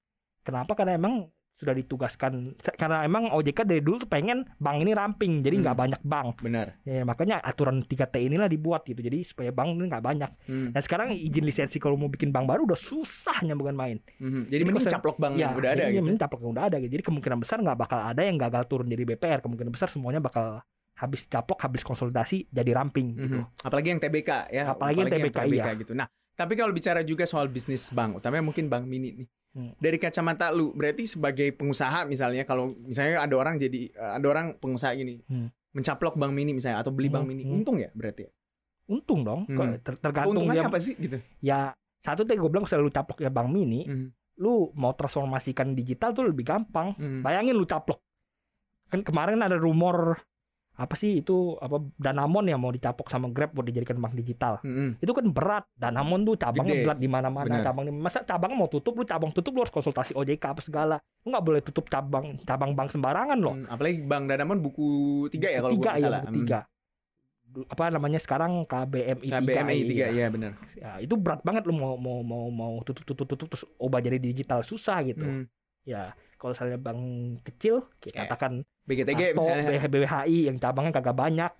kenapa 0.43 0.73
karena 0.75 0.93
emang 0.95 1.15
sudah 1.57 1.73
ditugaskan 1.73 2.33
karena 2.77 3.01
emang 3.03 3.33
OJK 3.33 3.65
dari 3.65 3.81
dulu 3.81 3.97
tuh 3.99 4.11
pengen 4.11 4.45
bank 4.57 4.77
ini 4.79 4.93
ramping 4.93 5.41
jadi 5.41 5.57
nggak 5.59 5.73
Hmm. 5.73 5.85
banyak 5.89 6.03
bank 6.05 6.29
Benar. 6.39 6.77
ya 6.83 7.01
makanya 7.03 7.41
aturan 7.41 7.81
3T 7.81 8.21
inilah 8.21 8.45
dibuat 8.45 8.85
gitu 8.85 9.01
jadi 9.01 9.25
supaya 9.25 9.49
bank 9.51 9.73
ini 9.73 9.89
nggak 9.89 10.05
banyak 10.05 10.31
Hmm. 10.45 10.69
dan 10.71 10.83
sekarang 10.83 11.09
izin 11.11 11.41
lisensi 11.43 11.79
kalau 11.79 11.97
mau 11.97 12.07
bikin 12.07 12.29
bank 12.29 12.45
baru 12.45 12.63
udah 12.63 12.77
susahnya 12.77 13.55
bukan 13.55 13.73
main 13.73 13.97
Mhm. 14.15 14.43
Jadi 14.45 14.53
Jadi 14.53 14.63
mending 14.67 14.85
caplok 14.87 15.17
bank 15.17 15.33
ya 15.33 15.41
yang 15.41 15.53
udah 15.55 15.71
ada 15.71 15.85
gitu. 15.89 15.97
mending 15.99 16.21
caplok 16.21 16.41
yang 16.43 16.53
udah 16.53 16.65
ada 16.67 16.77
gitu 16.77 16.93
jadi 16.93 17.05
kemungkinan 17.05 17.39
besar 17.41 17.57
nggak 17.59 17.79
bakal 17.79 17.99
ada 18.01 18.21
yang 18.21 18.37
gagal 18.37 18.63
turun 18.67 18.87
jadi 18.87 19.03
BPR 19.07 19.41
kemungkinan 19.41 19.73
besar 19.73 19.89
semuanya 19.89 20.21
bakal 20.21 20.61
habis 20.97 21.25
caplok 21.27 21.61
habis 21.61 21.81
konsolidasi 21.81 22.49
jadi 22.49 22.73
ramping 22.73 23.13
gitu 23.15 23.37
Mhm. 23.41 23.63
Apalagi 23.63 23.89
yang 23.93 24.01
TBK 24.01 24.31
ya. 24.49 24.65
Apalagi 24.71 24.99
yang 24.99 25.13
TBK, 25.13 25.39
iya. 25.47 25.73
gitu. 25.77 25.93
Nah, 25.93 26.07
tapi 26.33 26.53
kalau 26.53 26.73
bicara 26.73 27.01
juga 27.01 27.25
soal 27.25 27.47
bisnis 27.47 27.89
bank, 27.89 28.17
utamanya 28.17 28.43
mungkin 28.43 28.67
bank 28.67 28.85
mini 28.85 29.13
nih. 29.13 29.29
Hmm. 29.53 29.73
Dari 29.75 29.97
kacamata 29.97 30.53
lu, 30.53 30.73
berarti 30.73 31.05
sebagai 31.07 31.49
pengusaha 31.53 32.05
misalnya 32.05 32.45
kalau 32.45 32.77
misalnya 32.77 33.21
ada 33.21 33.35
orang 33.35 33.57
jadi 33.57 33.89
ada 33.97 34.27
orang 34.27 34.47
pengusaha 34.55 34.93
gini 34.93 35.21
Hmm. 35.25 35.49
mencaplok 35.73 36.13
bank 36.15 36.33
mini 36.33 36.53
misalnya 36.53 36.81
atau 36.81 36.93
beli 36.93 37.09
bank 37.09 37.25
Hmm, 37.25 37.31
mini, 37.31 37.43
hmm. 37.45 37.57
untung 37.57 37.77
ya 37.77 37.89
berarti 37.91 38.25
ya? 38.25 38.31
untung 38.87 39.21
dong 39.21 39.45
Hmm. 39.45 39.81
Ter- 39.81 39.99
tergantung 39.99 40.47
dia 40.47 40.63
apa 40.63 40.79
sih 40.79 40.95
gitu? 40.95 41.19
ya 41.41 41.75
satu 41.99 42.23
tadi 42.23 42.39
gue 42.39 42.47
bilang 42.47 42.65
selalu 42.65 42.89
caplok 42.89 43.19
ya 43.19 43.29
bank 43.29 43.49
mini 43.49 43.83
Mhm. 43.83 44.07
lu 44.39 44.71
mau 44.73 44.93
transformasikan 44.93 45.73
digital 45.73 46.13
tuh 46.13 46.23
lebih 46.23 46.45
gampang 46.45 46.95
Mhm. 46.95 47.21
bayangin 47.21 47.53
lu 47.53 47.65
caplok 47.65 47.99
kan 48.87 49.03
kemarin 49.03 49.41
ada 49.41 49.57
rumor 49.57 50.23
apa 50.77 50.93
sih 50.93 51.25
itu 51.25 51.57
apa 51.57 51.81
Danamon 51.97 52.45
yang 52.45 52.61
mau 52.61 52.69
dicapok 52.69 53.09
sama 53.09 53.33
Grab 53.33 53.57
buat 53.57 53.65
dijadikan 53.65 53.97
bank 53.97 54.13
digital. 54.13 54.61
Mm-mm. 54.61 55.01
Itu 55.01 55.17
kan 55.17 55.25
berat. 55.29 55.65
Danamon 55.73 56.23
tuh 56.23 56.37
cabangnya 56.37 56.77
Gede. 56.77 56.85
berat 56.85 56.99
di 57.01 57.09
mana-mana, 57.09 57.49
Benar. 57.49 57.65
cabang 57.65 57.85
di- 57.89 57.97
masa 57.97 58.21
cabang 58.23 58.53
mau 58.53 58.69
tutup 58.69 58.93
lu 58.93 59.03
cabang 59.03 59.33
tutup 59.33 59.57
lu 59.57 59.65
harus 59.65 59.73
konsultasi 59.73 60.13
OJK 60.13 60.45
apa 60.45 60.61
segala. 60.61 60.97
Lu 61.25 61.33
nggak 61.33 61.45
boleh 61.45 61.61
tutup 61.65 61.89
cabang 61.89 62.37
cabang 62.45 62.77
bank 62.77 62.93
sembarangan 62.93 63.41
loh. 63.41 63.57
Hmm, 63.57 63.67
apalagi 63.67 64.05
Bang 64.05 64.29
Danamon 64.29 64.61
buku 64.61 64.87
tiga 65.29 65.49
ya 65.49 65.65
kalau 65.65 65.73
tiga 65.73 65.81
gua 65.81 65.89
nggak 65.89 65.97
ya 65.97 66.05
salah. 66.05 66.21
buku 66.23 66.35
tiga. 66.39 66.59
Du- 67.47 67.67
Apa 67.67 67.85
namanya 67.89 68.21
sekarang 68.21 68.53
KBMI. 68.69 69.29
KBMI 69.33 69.79
tiga 69.89 70.07
iya. 70.13 70.27
ya 70.27 70.29
benar. 70.29 70.53
Ya, 70.77 70.91
itu 71.01 71.17
berat 71.17 71.41
banget 71.41 71.65
lu 71.65 71.73
mau 71.73 71.97
mau 71.97 72.21
mau 72.21 72.53
mau 72.53 72.73
tutup 72.85 73.07
tutup 73.07 73.25
tutup 73.25 73.49
terus 73.49 73.65
ubah 73.77 74.05
jadi 74.05 74.21
digital 74.21 74.61
susah 74.61 75.01
gitu. 75.03 75.25
Hmm. 75.25 75.49
Ya, 75.89 76.13
kalau 76.47 76.55
misalnya 76.55 76.79
bank 76.79 77.01
kecil 77.43 77.91
kita 77.99 78.23
katakan 78.23 78.63
BGTG 78.87 79.35
atau 79.35 79.51
misalnya. 79.51 79.91
BHI 79.91 80.39
yang 80.47 80.63
cabangnya 80.63 80.95
kagak 80.95 81.19
banyak 81.19 81.51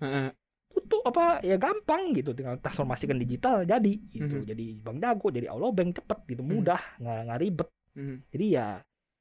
tutup 0.71 1.03
apa 1.03 1.43
ya 1.43 1.59
gampang 1.59 2.15
gitu 2.15 2.31
tinggal 2.31 2.55
transformasikan 2.57 3.19
digital 3.19 3.67
jadi 3.67 3.93
gitu 4.07 4.39
Mhm. 4.39 4.47
jadi 4.47 4.65
bank 4.79 4.97
jago 5.01 5.27
jadi 5.27 5.47
alobank 5.51 5.91
cepet 5.91 6.19
gitu 6.29 6.39
Mhm. 6.39 6.49
mudah 6.49 6.79
nggak 7.03 7.19
nggak 7.27 7.39
ribet 7.43 7.69
Mhm. 7.95 8.15
jadi 8.31 8.45
ya 8.47 8.67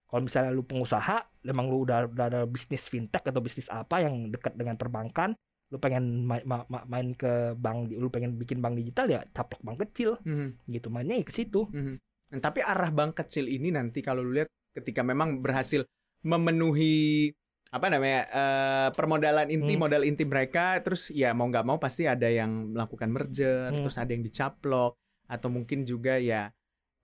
kalau 0.07 0.23
misalnya 0.23 0.55
lu 0.55 0.63
pengusaha 0.63 1.17
emang 1.43 1.67
lu 1.67 1.83
udah, 1.83 2.07
udah 2.07 2.27
ada 2.31 2.41
bisnis 2.47 2.87
fintech 2.87 3.27
atau 3.27 3.43
bisnis 3.43 3.67
apa 3.67 3.99
yang 3.99 4.31
dekat 4.31 4.55
dengan 4.55 4.79
perbankan 4.79 5.35
lu 5.67 5.83
pengen 5.83 6.23
ma- 6.23 6.47
ma- 6.47 6.63
ma- 6.71 6.87
main 6.87 7.11
ke 7.11 7.59
bank 7.59 7.91
lu 7.91 8.07
pengen 8.07 8.39
bikin 8.39 8.63
bank 8.63 8.79
digital 8.79 9.11
ya 9.11 9.27
caplok 9.35 9.59
bank 9.67 9.83
kecil 9.83 10.15
Mhm. 10.23 10.71
gitu 10.71 10.95
mainnya 10.95 11.19
ya 11.19 11.27
ke 11.27 11.35
situ 11.35 11.67
Mhm. 11.67 11.99
Nah, 12.27 12.43
tapi 12.43 12.59
arah 12.59 12.91
bank 12.91 13.15
kecil 13.17 13.47
ini 13.47 13.71
nanti 13.71 14.03
kalau 14.03 14.19
lu 14.21 14.35
lihat 14.35 14.51
ketika 14.77 15.01
memang 15.01 15.41
berhasil 15.41 15.83
memenuhi 16.21 17.33
apa 17.67 17.91
namanya 17.91 18.21
eh, 18.31 18.89
permodalan 18.95 19.51
inti 19.51 19.75
Hmm. 19.75 19.83
modal 19.83 20.03
inti 20.03 20.23
mereka 20.23 20.79
terus 20.81 21.11
ya 21.11 21.33
mau 21.33 21.49
nggak 21.49 21.67
mau 21.67 21.77
pasti 21.77 22.07
ada 22.07 22.29
yang 22.29 22.71
melakukan 22.73 23.11
merger 23.11 23.75
Hmm. 23.75 23.83
terus 23.83 23.97
ada 23.97 24.13
yang 24.13 24.23
dicaplok 24.23 24.95
atau 25.27 25.49
mungkin 25.51 25.83
juga 25.83 26.17
ya 26.17 26.53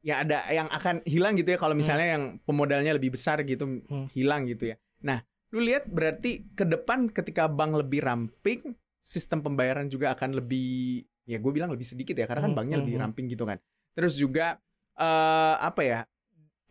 ya 0.03 0.23
ada 0.23 0.47
yang 0.49 0.71
akan 0.71 1.03
hilang 1.03 1.35
gitu 1.35 1.55
ya 1.55 1.59
kalau 1.59 1.75
misalnya 1.75 2.15
yang 2.15 2.25
pemodalnya 2.43 2.95
lebih 2.95 3.15
besar 3.15 3.43
gitu 3.43 3.83
Hmm. 3.83 4.07
hilang 4.15 4.47
gitu 4.47 4.71
ya 4.71 4.77
nah 5.01 5.19
lu 5.51 5.61
lihat 5.61 5.91
berarti 5.91 6.47
ke 6.55 6.65
depan 6.65 7.11
ketika 7.11 7.51
bank 7.51 7.77
lebih 7.77 8.01
ramping 8.01 8.73
sistem 9.03 9.43
pembayaran 9.43 9.91
juga 9.91 10.15
akan 10.15 10.39
lebih 10.39 11.03
ya 11.25 11.37
gue 11.37 11.53
bilang 11.53 11.71
lebih 11.71 11.85
sedikit 11.85 12.15
ya 12.15 12.27
karena 12.27 12.39
kan 12.41 12.51
Hmm, 12.55 12.59
banknya 12.59 12.77
hmm, 12.79 12.85
lebih 12.87 12.95
hmm. 12.97 13.05
ramping 13.05 13.27
gitu 13.27 13.45
kan 13.45 13.59
terus 13.93 14.15
juga 14.15 14.63
eh 14.95 15.55
apa 15.59 15.83
ya 15.83 16.01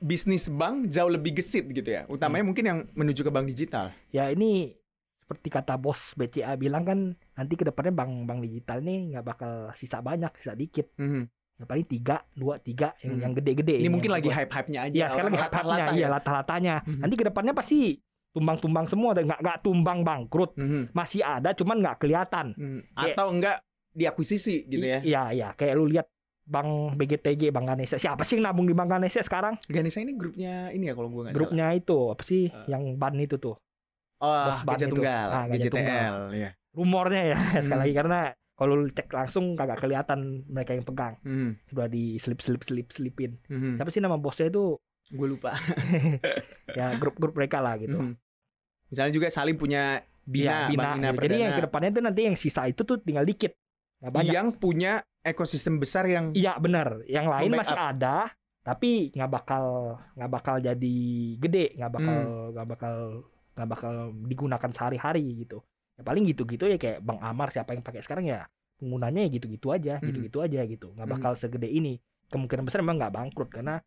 bisnis 0.02 0.50
bank 0.50 0.90
jauh 0.90 1.08
lebih 1.08 1.32
gesit 1.34 1.64
gitu 1.64 1.86
ya 1.86 2.04
utamanya 2.08 2.42
mungkin 2.44 2.66
yang 2.66 2.80
menuju 2.92 3.22
ke 3.22 3.30
bank 3.30 3.46
digital 3.46 3.94
ya 4.10 4.28
ini 4.28 4.74
seperti 5.22 5.48
kata 5.48 5.78
bos 5.78 6.12
BCA 6.14 6.58
bilang 6.58 6.84
kan 6.84 7.00
nanti 7.32 7.54
ke 7.54 7.64
depannya 7.64 7.94
bank 7.94 8.26
bank 8.26 8.40
digital 8.42 8.82
nih 8.82 9.14
nggak 9.14 9.24
bakal 9.24 9.52
sisa 9.74 10.02
banyak 10.02 10.34
sisa 10.36 10.52
dikit 10.52 10.90
Mhm. 10.98 11.24
yang 11.56 11.68
paling 11.70 11.86
tiga 11.86 12.18
dua 12.34 12.58
tiga 12.58 12.98
yang 13.00 13.16
Hmm. 13.16 13.22
yang 13.22 13.34
gede-gede 13.36 13.76
ini 13.78 13.86
yang 13.86 13.94
mungkin 13.94 14.12
lagi 14.12 14.28
gua- 14.28 14.36
hype 14.36 14.52
hype 14.52 14.70
nya 14.70 14.80
aja 14.82 14.92
Iya 14.92 15.08
sekarang 15.08 15.32
lagi 15.32 15.40
hype-hype-nya, 15.40 15.70
lata-lata 15.72 15.94
iya 15.94 16.02
ya. 16.02 16.08
lata-latanya. 16.10 16.76
Mhm. 16.82 17.00
Nanti 17.00 17.16
ke 17.16 17.24
depannya 17.24 17.54
pasti 17.54 17.80
tumbang-tumbang 18.32 18.88
semua, 18.88 19.12
dan 19.12 19.24
nggak 19.28 19.40
nggak 19.40 19.58
tumbang 19.62 20.00
bangkrut, 20.02 20.52
Mhm. 20.56 20.82
masih 20.92 21.22
ada, 21.22 21.52
cuman 21.52 21.78
nggak 21.80 21.98
kelihatan. 21.98 22.46
Mhm. 22.56 22.80
Kayak- 22.90 23.14
atau 23.14 23.28
enggak 23.30 23.58
diakuisisi 23.92 24.56
gitu 24.66 24.82
ya 24.82 25.00
Iya 25.00 25.24
iya, 25.32 25.48
kayak 25.54 25.74
lu 25.76 25.86
lihat 25.86 26.08
Bank 26.52 26.70
BGTG, 26.94 27.48
Bank 27.50 27.64
Ganesha. 27.66 27.96
Siapa 27.96 28.22
sih 28.22 28.36
yang 28.36 28.46
nabung 28.46 28.68
di 28.68 28.76
Bank 28.76 28.92
Ganesha 28.92 29.24
sekarang? 29.24 29.56
Ganesha 29.64 29.98
ini 29.98 30.12
grupnya 30.14 30.68
ini 30.70 30.86
ya 30.86 30.94
kalau 30.94 31.08
gue 31.08 31.22
nggak 31.24 31.34
Grupnya 31.34 31.72
itu 31.72 31.98
apa 32.12 32.22
sih? 32.22 32.44
Eh. 32.46 32.66
yang 32.68 32.84
ban 32.96 33.16
itu 33.16 33.38
tuh. 33.38 33.56
salah. 34.14 34.46
Bos 34.46 34.54
oh 34.54 34.60
ban 34.62 34.78
itu. 34.78 34.92
Tunggal 34.92 35.28
Ah, 35.32 35.46
GJTL 35.48 36.16
ya 36.36 36.50
Rumornya 36.72 37.24
ya 37.26 37.38
sekali 37.58 37.72
Hmm. 37.72 37.82
lagi 37.82 37.94
karena 37.96 38.20
kalau 38.54 38.74
lu 38.76 38.88
cek 38.88 39.08
langsung 39.10 39.56
kagak 39.56 39.80
kelihatan 39.80 40.20
mereka 40.46 40.72
yang 40.72 40.84
pegang. 40.84 41.16
Mhm. 41.22 41.50
Sudah 41.66 41.88
di 41.88 42.16
slip 42.16 42.40
slip 42.40 42.62
slip 42.62 42.92
slipin. 42.92 43.40
Mhm. 43.48 43.80
Siapa 43.80 43.90
sih 43.90 44.00
nama 44.00 44.16
bosnya 44.16 44.48
itu? 44.48 44.76
gue 45.10 45.28
lupa 45.28 45.52
Ya 46.78 46.96
grup-grup 46.96 47.34
mereka 47.34 47.60
lah 47.60 47.76
gitu. 47.76 47.96
Mhm. 47.96 48.14
misalnya 48.88 49.14
juga 49.14 49.28
Salim 49.28 49.56
punya 49.56 50.04
Bina, 50.22 50.68
Iya, 50.68 50.70
Bina, 50.70 50.78
Bank 50.78 50.96
Bina 50.96 51.08
gitu. 51.08 51.22
Jadi 51.22 51.34
yang 51.34 51.42
Perdana 51.42 51.56
ke 51.56 51.64
depannya 51.66 51.90
itu 51.90 52.02
nanti 52.02 52.22
yang 52.22 52.38
sisa 52.38 52.62
itu 52.66 52.82
tuh 52.84 52.98
tinggal 53.00 53.24
dikit. 53.24 53.56
Banyak. 54.02 54.30
yang 54.30 54.48
punya 54.52 55.00
ekosistem 55.22 55.78
besar 55.78 56.06
yang 56.06 56.34
Iya 56.34 56.58
benar. 56.58 57.02
Yang 57.06 57.28
lain 57.30 57.52
masih 57.54 57.78
ada, 57.78 58.30
tapi 58.62 59.10
nggak 59.14 59.32
bakal 59.32 59.64
nggak 60.18 60.32
bakal 60.32 60.56
jadi 60.58 60.98
gede, 61.38 61.78
nggak 61.78 61.92
bakal 61.92 62.18
Hmm. 62.18 62.50
nggak 62.54 62.68
bakal 62.68 62.96
nggak 63.52 63.70
bakal 63.70 63.94
digunakan 64.26 64.72
sehari-hari 64.72 65.46
gitu. 65.46 65.62
Ya 65.98 66.04
paling 66.04 66.24
gitu-gitu 66.26 66.66
ya 66.66 66.78
kayak 66.78 67.04
Bang 67.04 67.22
Amar 67.22 67.52
siapa 67.52 67.74
yang 67.74 67.84
pakai 67.84 68.02
sekarang 68.02 68.26
ya 68.26 68.48
penggunanya 68.82 69.22
ya 69.26 69.30
gitu-gitu 69.30 69.68
aja, 69.70 70.02
Hmm. 70.02 70.08
gitu-gitu 70.10 70.42
aja 70.42 70.62
gitu. 70.66 70.88
Nggak 70.94 71.08
Hmm. 71.08 71.16
bakal 71.20 71.32
segede 71.36 71.70
ini. 71.70 72.02
Kemungkinan 72.32 72.64
besar 72.64 72.82
memang 72.82 72.98
nggak 72.98 73.14
bangkrut 73.14 73.50
karena 73.52 73.78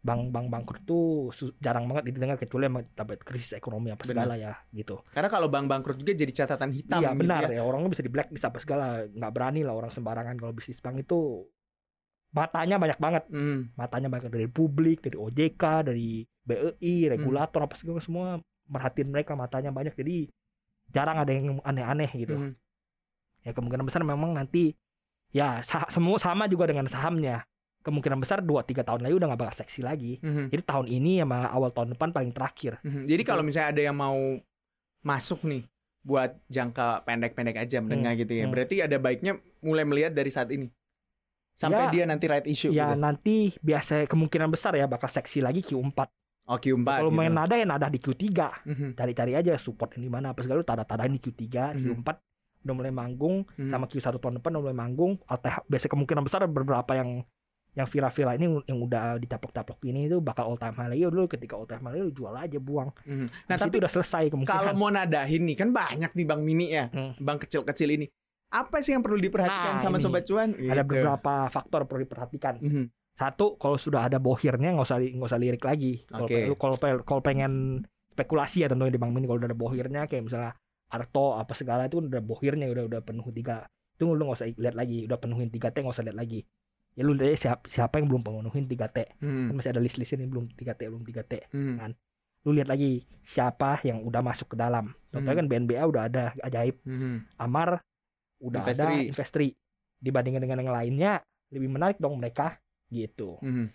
bank-bank 0.00 0.48
bangkrut 0.48 0.82
tuh 0.82 1.28
jarang 1.58 1.84
banget 1.84 2.08
didengar 2.08 2.34
kecuali 2.34 2.64
emang 2.66 2.88
dapat 2.90 3.20
krisis 3.20 3.52
ekonomi 3.52 3.88
apa 3.88 4.00
Benar. 4.02 4.24
segala 4.24 4.34
ya 4.34 4.56
gitu. 4.70 5.04
karena 5.10 5.28
kalau 5.28 5.46
bank 5.46 5.68
bangkrut 5.68 5.96
juga 5.96 6.12
jadi 6.14 6.32
catatan 6.34 6.72
hitam 6.72 6.98
Iya 6.98 7.10
gitu 7.10 7.20
benar 7.20 7.42
ya. 7.46 7.60
ya 7.60 7.62
orangnya 7.62 7.90
bisa 7.90 8.00
di 8.00 8.08
blacklist 8.08 8.42
apa 8.42 8.58
segala 8.58 8.86
nggak 9.06 9.28
berani 9.30 9.60
lah 9.60 9.74
orang 9.74 9.90
sembarangan 9.90 10.34
kalau 10.34 10.50
bisnis 10.50 10.78
bank 10.78 10.96
itu 10.98 11.44
matanya 12.30 12.78
banyak 12.78 12.96
banget 12.96 13.24
Hmm. 13.26 13.74
matanya 13.74 14.08
banyak 14.08 14.30
dari 14.30 14.46
publik 14.46 15.02
dari 15.02 15.16
OJK 15.16 15.62
dari 15.84 16.08
BEI 16.40 16.72
Hmm. 17.04 17.10
regulator 17.10 17.60
apa 17.60 17.74
segala 17.74 18.00
semua 18.00 18.38
merhatiin 18.64 19.10
mereka 19.10 19.34
matanya 19.34 19.68
banyak 19.68 19.92
jadi 19.92 20.30
jarang 20.88 21.18
ada 21.18 21.28
yang 21.28 21.60
aneh-aneh 21.60 22.10
gitu 22.14 22.34
Hmm. 22.34 22.52
ya 23.40 23.50
kemungkinan 23.50 23.82
besar 23.82 24.00
memang 24.00 24.32
nanti 24.32 24.72
ya 25.28 25.60
sa- 25.60 25.86
semua 25.88 26.16
sama 26.16 26.46
juga 26.46 26.64
dengan 26.64 26.86
sahamnya 26.86 27.44
kemungkinan 27.80 28.18
besar 28.18 28.38
2-3 28.38 28.82
tahun 28.82 29.00
lagi 29.00 29.14
udah 29.14 29.26
nggak 29.26 29.40
bakal 29.40 29.56
seksi 29.56 29.80
lagi 29.80 30.18
Mhm. 30.18 30.48
jadi 30.48 30.62
tahun 30.62 30.86
ini 30.86 31.12
sama 31.18 31.46
awal 31.46 31.70
tahun 31.70 31.94
depan 31.94 32.08
paling 32.10 32.30
terakhir 32.30 32.76
Mhm. 32.80 33.04
Jadi 33.06 33.22
kalau 33.22 33.40
misalnya 33.40 33.68
ada 33.70 33.82
yang 33.82 33.96
mau 33.96 34.16
masuk 35.00 35.42
nih 35.42 35.64
buat 36.00 36.32
jangka 36.46 37.04
pendek-pendek 37.04 37.56
aja 37.58 37.78
menengah 37.78 38.16
gitu 38.16 38.32
ya. 38.34 38.44
hmm. 38.44 38.52
Berarti 38.52 38.76
ada 38.80 38.96
baiknya 38.96 39.32
mulai 39.60 39.84
melihat 39.84 40.12
dari 40.12 40.28
saat 40.28 40.48
ini. 40.48 40.68
Sampai 41.52 41.88
Ya. 41.88 41.92
dia 41.92 42.04
nanti 42.06 42.24
right 42.24 42.46
issue 42.46 42.68
ya 42.70 42.88
gitu. 42.90 42.98
nanti 42.98 43.36
biasa 43.58 44.04
kemungkinan 44.06 44.48
besar 44.48 44.72
ya 44.74 44.84
bakal 44.86 45.08
seksi 45.08 45.40
lagi 45.40 45.60
Q4 45.62 46.08
Oh 46.46 46.56
Q4 46.56 46.88
kalau 46.98 47.08
gitu. 47.08 47.16
main 47.16 47.28
nada 47.30 47.52
ya 47.52 47.64
nada 47.64 47.86
di 47.86 47.96
Q3 47.96 48.64
Mhm. 48.64 48.88
cari-cari 48.94 49.32
aja 49.34 49.52
support 49.54 49.92
ini 49.94 50.08
mana 50.08 50.32
apa 50.32 50.40
segala 50.40 50.60
tada-tadain 50.62 51.10
di 51.10 51.20
Q3 51.20 51.76
Mhm. 51.76 52.00
Q4 52.00 52.08
udah 52.60 52.74
mulai 52.74 52.90
manggung 52.90 53.44
Mhm. 53.54 53.68
sama 53.68 53.84
Q1 53.86 54.16
tahun 54.18 54.34
depan 54.36 54.50
udah 54.50 54.62
mulai 54.62 54.78
manggung 54.78 55.12
ATH 55.26 55.64
biasa 55.66 55.86
kemungkinan 55.86 56.22
besar 56.22 56.40
beberapa 56.46 56.92
yang 56.92 57.24
yang 57.72 57.86
viral-viral 57.86 58.34
ini 58.34 58.46
yang 58.64 58.78
udah 58.78 59.16
ditaplok-taplok 59.16 59.78
ini 59.84 60.04
itu 60.04 60.18
bakal 60.18 60.44
all 60.44 60.56
time 60.56 60.72
high 60.72 60.88
lagi 60.88 61.02
dulu 61.04 61.26
ketika 61.26 61.54
all 61.54 61.64
time 61.64 61.82
high 61.82 61.96
lu 61.96 62.10
jual 62.10 62.32
aja 62.32 62.58
buang 62.58 62.90
Mhm. 63.00 63.26
nah 63.46 63.48
Nah, 63.48 63.56
tapi 63.58 63.78
udah 63.78 63.90
selesai 63.90 64.24
kemungkinan 64.26 64.58
kalau 64.64 64.74
mau 64.74 64.88
nadahin 64.88 65.42
nih 65.44 65.56
kan 65.56 65.68
banyak 65.70 66.10
nih 66.10 66.24
bank 66.24 66.40
mini 66.40 66.66
ya. 66.68 66.88
Hmm. 66.88 67.14
Bank 67.16 67.44
kecil-kecil 67.44 67.88
ini. 67.92 68.06
Apa 68.48 68.80
sih 68.80 68.90
yang 68.90 69.00
perlu 69.00 69.14
diperhatikan 69.16 69.76
Nah, 69.76 69.80
sama 69.80 69.96
ini. 69.96 70.02
sobat 70.02 70.22
cuan? 70.24 70.50
ada 70.50 70.58
Gitu. 70.76 70.90
beberapa 70.90 71.34
faktor 71.48 71.80
perlu 71.84 72.02
diperhatikan 72.02 72.58
Mhm. 72.58 72.84
satu 73.12 73.54
kalau 73.54 73.76
sudah 73.76 74.04
ada 74.04 74.16
bohirnya 74.16 74.72
nggak 74.72 74.86
usah 74.86 74.98
nggak 74.98 75.28
usah 75.28 75.38
lirik 75.38 75.60
lagi 75.60 76.02
kalau 76.04 76.26
lu 76.26 76.56
kalau 76.56 76.74
pe- 76.74 77.04
kalau 77.04 77.20
pengen 77.20 77.84
spekulasi 78.08 78.60
ya 78.60 78.68
tentunya 78.68 78.90
di 78.90 78.98
bank 78.98 79.12
mini 79.12 79.24
kalau 79.24 79.38
udah 79.38 79.46
ada 79.46 79.56
bohirnya 79.56 80.02
kayak 80.04 80.24
misalnya 80.24 80.52
Arto 80.88 81.32
apa 81.32 81.52
segala 81.52 81.86
itu 81.86 82.00
udah 82.00 82.18
bohirnya 82.18 82.66
udah 82.66 82.84
udah 82.84 83.00
penuh 83.00 83.28
tiga 83.30 83.62
itu 83.92 84.02
lu 84.02 84.18
nggak 84.18 84.34
usah 84.34 84.48
lihat 84.50 84.74
lagi 84.74 85.04
udah 85.04 85.18
penuhin 85.18 85.46
tiga 85.48 85.68
T 85.68 85.78
nggak 85.78 85.92
usah 85.92 86.02
lihat 86.02 86.16
lagi 86.16 86.40
ya 86.94 87.02
lu 87.02 87.14
lihat 87.14 87.38
siapa, 87.38 87.64
siapa 87.66 87.98
yang 87.98 88.10
belum 88.10 88.22
penuhin 88.22 88.66
tiga 88.66 88.86
T 88.86 89.06
kan 89.48 89.54
masih 89.54 89.70
ada 89.70 89.80
list 89.80 89.96
listnya 89.96 90.22
nih 90.22 90.30
belum 90.30 90.46
tiga 90.54 90.74
T 90.74 90.86
belum 90.86 91.04
tiga 91.04 91.22
T 91.22 91.38
Mhm. 91.50 91.94
lu 92.40 92.50
lihat 92.56 92.68
lagi 92.68 93.04
siapa 93.20 93.78
yang 93.84 94.00
udah 94.00 94.20
masuk 94.20 94.52
ke 94.52 94.56
dalam 94.56 94.90
contohnya 95.08 95.36
Hmm. 95.36 95.40
kan 95.44 95.46
BNBA 95.48 95.82
udah 95.84 96.02
ada 96.08 96.24
ajaib 96.40 96.76
Mhm. 96.82 97.36
Amar 97.36 97.80
udah 98.40 98.62
ada 98.64 98.88
Investri. 98.96 99.08
investri 99.08 99.46
dibandingkan 99.98 100.40
dengan 100.40 100.58
yang 100.60 100.72
lainnya 100.72 101.12
lebih 101.52 101.68
menarik 101.68 102.00
dong 102.00 102.16
mereka 102.16 102.56
gitu 102.88 103.36
Mhm. 103.40 103.68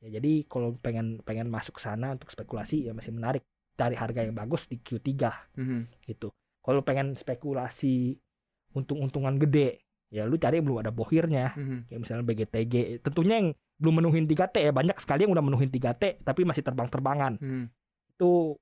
Ya, 0.00 0.16
jadi 0.16 0.48
kalau 0.48 0.72
pengen 0.80 1.20
pengen 1.20 1.52
masuk 1.52 1.76
sana 1.76 2.16
untuk 2.16 2.32
spekulasi 2.32 2.88
ya 2.88 2.96
masih 2.96 3.12
menarik 3.12 3.44
cari 3.76 3.92
harga 3.92 4.24
yang 4.24 4.32
bagus 4.32 4.64
di 4.64 4.76
Q3 4.76 5.28
Mhm. 5.56 6.08
gitu. 6.08 6.32
Kalau 6.60 6.80
pengen 6.80 7.16
spekulasi 7.16 8.16
untung-untungan 8.72 9.36
gede, 9.36 9.80
ya 10.10 10.26
lu 10.26 10.36
cari 10.36 10.58
yang 10.58 10.66
belum 10.66 10.78
ada 10.82 10.90
bohirnya. 10.90 11.54
Mhm. 11.54 11.86
Kayak 11.86 12.00
misalnya 12.02 12.24
BGTG. 12.26 12.74
Tentunya 13.00 13.34
yang 13.38 13.48
belum 13.80 13.94
menuhin 14.02 14.24
3T 14.26 14.60
ya 14.60 14.72
banyak 14.74 14.98
sekali 14.98 15.24
yang 15.24 15.32
udah 15.32 15.42
menuhin 15.42 15.70
3T 15.70 16.20
tapi 16.20 16.42
masih 16.44 16.60
terbang-terbangan. 16.60 17.38
Mhm. 17.38 17.64
Itu 18.14 18.58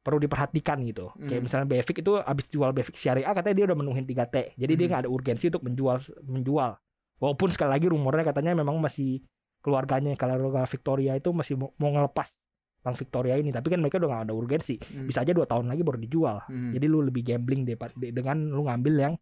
perlu 0.00 0.18
diperhatikan 0.18 0.80
gitu. 0.86 1.10
Kayak 1.18 1.30
Hmm. 1.30 1.44
misalnya 1.44 1.66
BFIC 1.66 1.98
itu 2.00 2.12
abis 2.16 2.46
jual 2.48 2.70
BFIC 2.70 2.96
syariah 2.96 3.30
katanya 3.30 3.54
dia 3.54 3.66
udah 3.68 3.76
menuhin 3.76 4.04
3T. 4.04 4.54
Jadi 4.54 4.72
dia 4.72 4.84
Hmm. 4.86 4.90
nggak 4.90 5.02
ada 5.04 5.10
urgensi 5.10 5.44
untuk 5.50 5.62
menjual 5.62 5.96
menjual. 6.24 6.70
Walaupun 7.18 7.48
sekali 7.50 7.70
lagi 7.74 7.86
rumornya 7.86 8.24
katanya 8.24 8.54
memang 8.54 8.78
masih 8.78 9.20
keluarganya 9.60 10.14
keluarga 10.14 10.62
Victoria 10.64 11.18
itu 11.18 11.34
masih 11.34 11.58
mau, 11.58 11.74
mau 11.76 11.90
ngelepas 11.90 12.30
Bank 12.78 13.02
Victoria 13.02 13.34
ini 13.34 13.50
tapi 13.50 13.66
kan 13.66 13.82
mereka 13.82 13.98
udah 13.98 14.06
nggak 14.06 14.24
ada 14.30 14.34
urgensi 14.36 14.78
Hmm. 14.78 15.10
bisa 15.10 15.26
aja 15.26 15.34
dua 15.34 15.42
tahun 15.42 15.66
lagi 15.66 15.82
baru 15.82 15.98
dijual 15.98 16.38
Hmm. 16.46 16.70
jadi 16.70 16.86
lu 16.86 17.02
lebih 17.02 17.26
gambling 17.26 17.66
deh 17.66 17.74
dengan 18.14 18.46
lu 18.46 18.62
ngambil 18.62 18.94
yang 18.94 19.14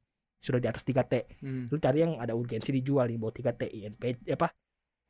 sudah 0.45 0.61
di 0.61 0.69
atas 0.69 0.85
3T 0.85 1.41
Hmm. 1.41 1.67
lu 1.67 1.77
cari 1.79 1.99
yang 1.99 2.21
ada 2.21 2.33
urgensi 2.33 2.69
dijual 2.71 3.09
di 3.09 3.17
bawah 3.17 3.33
3T 3.33 3.63
INP 3.65 4.03
apa 4.29 4.53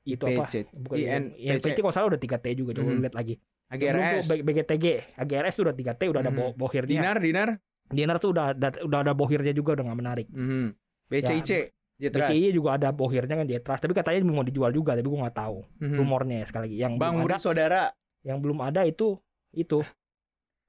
itu 0.05 0.23
apa 0.23 0.47
IPC. 0.47 0.55
bukan 0.79 0.97
INPC. 0.97 1.43
INPC 1.43 1.79
kalau 1.81 1.91
salah 1.93 2.09
udah 2.09 2.21
3T 2.21 2.47
juga 2.55 2.71
coba 2.73 2.87
Mhm. 2.89 3.03
lihat 3.03 3.15
lagi 3.15 3.35
AGRS. 3.67 4.25
BGTG 4.39 4.85
AGRS 5.17 5.55
tuh 5.55 5.65
udah 5.65 5.75
3T 5.75 6.03
udah 6.07 6.21
ada 6.21 6.31
Mhm. 6.31 6.39
bo- 6.39 6.55
bohirnya 6.57 6.93
Dinar, 6.93 7.17
dinar. 7.19 7.49
Dinar 7.85 8.17
tuh 8.17 8.31
udah 8.31 8.53
ada, 8.53 8.69
udah 8.79 8.99
ada 9.01 9.13
bohirnya 9.13 9.51
juga 9.51 9.75
udah 9.75 9.85
nggak 9.85 9.99
menarik 9.99 10.27
Hmm. 10.31 10.73
BCIC. 11.07 11.75
Jetras. 11.95 12.27
BCI 12.29 12.51
juga 12.51 12.75
ada 12.75 12.91
bohirnya 12.91 13.35
kan 13.35 13.47
Trust 13.47 13.81
tapi 13.81 13.93
katanya 13.93 14.19
mau 14.25 14.43
dijual 14.43 14.71
juga 14.71 14.93
tapi 14.93 15.05
gua 15.05 15.27
nggak 15.27 15.37
tahu 15.37 15.59
Mhm. 15.79 15.97
rumornya 15.97 16.37
ya, 16.37 16.47
sekali 16.47 16.63
lagi 16.67 16.77
yang 16.77 16.93
Bang 16.97 17.15
belum 17.17 17.27
ada 17.27 17.39
Saudara. 17.39 17.83
yang 18.21 18.39
belum 18.39 18.59
ada 18.61 18.83
itu 18.83 19.15
itu 19.53 19.79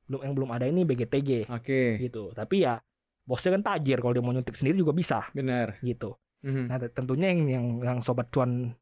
belum 0.05 0.21
yang 0.21 0.33
belum 0.33 0.49
ada 0.49 0.65
ini 0.65 0.81
BGTG 0.83 1.49
Oke, 1.49 1.97
gitu 1.97 2.29
tapi 2.31 2.61
ya 2.61 2.77
bosnya 3.25 3.57
kan 3.57 3.63
tajir 3.65 3.97
kalau 3.99 4.13
dia 4.13 4.21
mau 4.21 4.31
nyuntik 4.31 4.53
sendiri 4.53 4.77
juga 4.77 4.93
bisa 4.93 5.25
benar. 5.33 5.81
gitu 5.81 6.13
Mhm. 6.45 6.63
nah 6.69 6.77
tentunya 6.79 7.33
yang 7.33 7.41
yang, 7.45 7.65
yang 7.81 7.97
sobat 7.99 8.29
cuan 8.29 8.77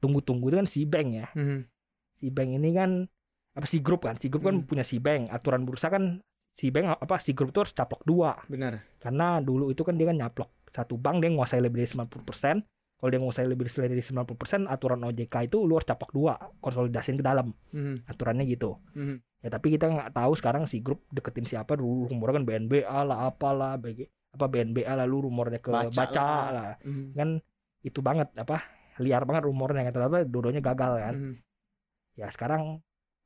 tunggu-tunggu 0.00 0.48
itu 0.48 0.56
kan 0.58 0.68
si 0.68 0.80
bank 0.82 1.08
ya 1.12 1.28
Mhm. 1.36 1.58
si 2.16 2.26
bank 2.28 2.48
ini 2.52 2.70
kan 2.72 2.90
apa 3.52 3.66
si 3.68 3.78
grup 3.78 4.08
kan 4.08 4.16
si 4.16 4.32
grup 4.32 4.42
kan 4.42 4.64
Hmm. 4.64 4.66
punya 4.66 4.80
si 4.82 4.96
bank 4.96 5.28
aturan 5.28 5.62
bursa 5.62 5.92
kan 5.92 6.24
si 6.56 6.72
bank 6.72 6.88
apa 6.88 7.20
si 7.20 7.32
grup 7.32 7.52
itu 7.52 7.60
harus 7.60 7.72
caplok 7.72 8.00
dua 8.02 8.40
Benar. 8.48 8.80
karena 8.98 9.38
dulu 9.38 9.68
itu 9.68 9.84
kan 9.84 9.94
dia 9.94 10.08
kan 10.08 10.16
nyaplok 10.16 10.48
satu 10.72 10.96
bank 10.96 11.20
dia 11.20 11.28
nguasai 11.28 11.60
lebih 11.60 11.84
dari 11.84 11.90
90% 11.92 12.64
kalau 13.02 13.10
dia 13.10 13.18
nguasai 13.18 13.50
lebih 13.50 13.66
dari 13.66 13.98
90% 13.98 14.70
aturan 14.70 15.02
OJK 15.02 15.50
itu 15.50 15.58
lu 15.66 15.74
harus 15.74 15.82
caplok 15.82 16.14
dua 16.14 16.38
konsolidasiin 16.62 17.18
ke 17.18 17.24
dalam 17.26 17.50
Mhm. 17.74 18.06
aturannya 18.06 18.46
gitu 18.46 18.78
Mhm. 18.94 19.42
ya 19.42 19.50
tapi 19.50 19.74
kita 19.74 19.90
nggak 19.90 20.14
tahu 20.14 20.38
sekarang 20.38 20.70
si 20.70 20.78
grup 20.78 21.02
deketin 21.10 21.42
siapa 21.42 21.74
dulu 21.74 22.06
rumornya 22.06 22.38
kan 22.38 22.44
BNBA 22.46 22.98
lah 23.02 23.26
apalah 23.26 23.74
BG 23.74 24.06
apa 24.30 24.46
BNBA 24.46 24.94
lalu 25.02 25.26
rumornya 25.26 25.58
ke 25.58 25.74
Baca 25.74 25.90
baca, 25.90 26.22
lah. 26.22 26.46
lah 26.54 26.72
Mhm. 26.86 27.04
kan 27.18 27.28
itu 27.82 27.98
banget 27.98 28.30
apa 28.38 28.62
liar 29.02 29.26
banget 29.26 29.50
rumornya 29.50 29.82
kan 29.82 29.92
ternyata 29.92 30.22
dua-duanya 30.22 30.62
gagal 30.62 30.92
kan 30.94 31.14
Mhm. 31.18 31.34
ya 32.14 32.30
sekarang 32.30 32.78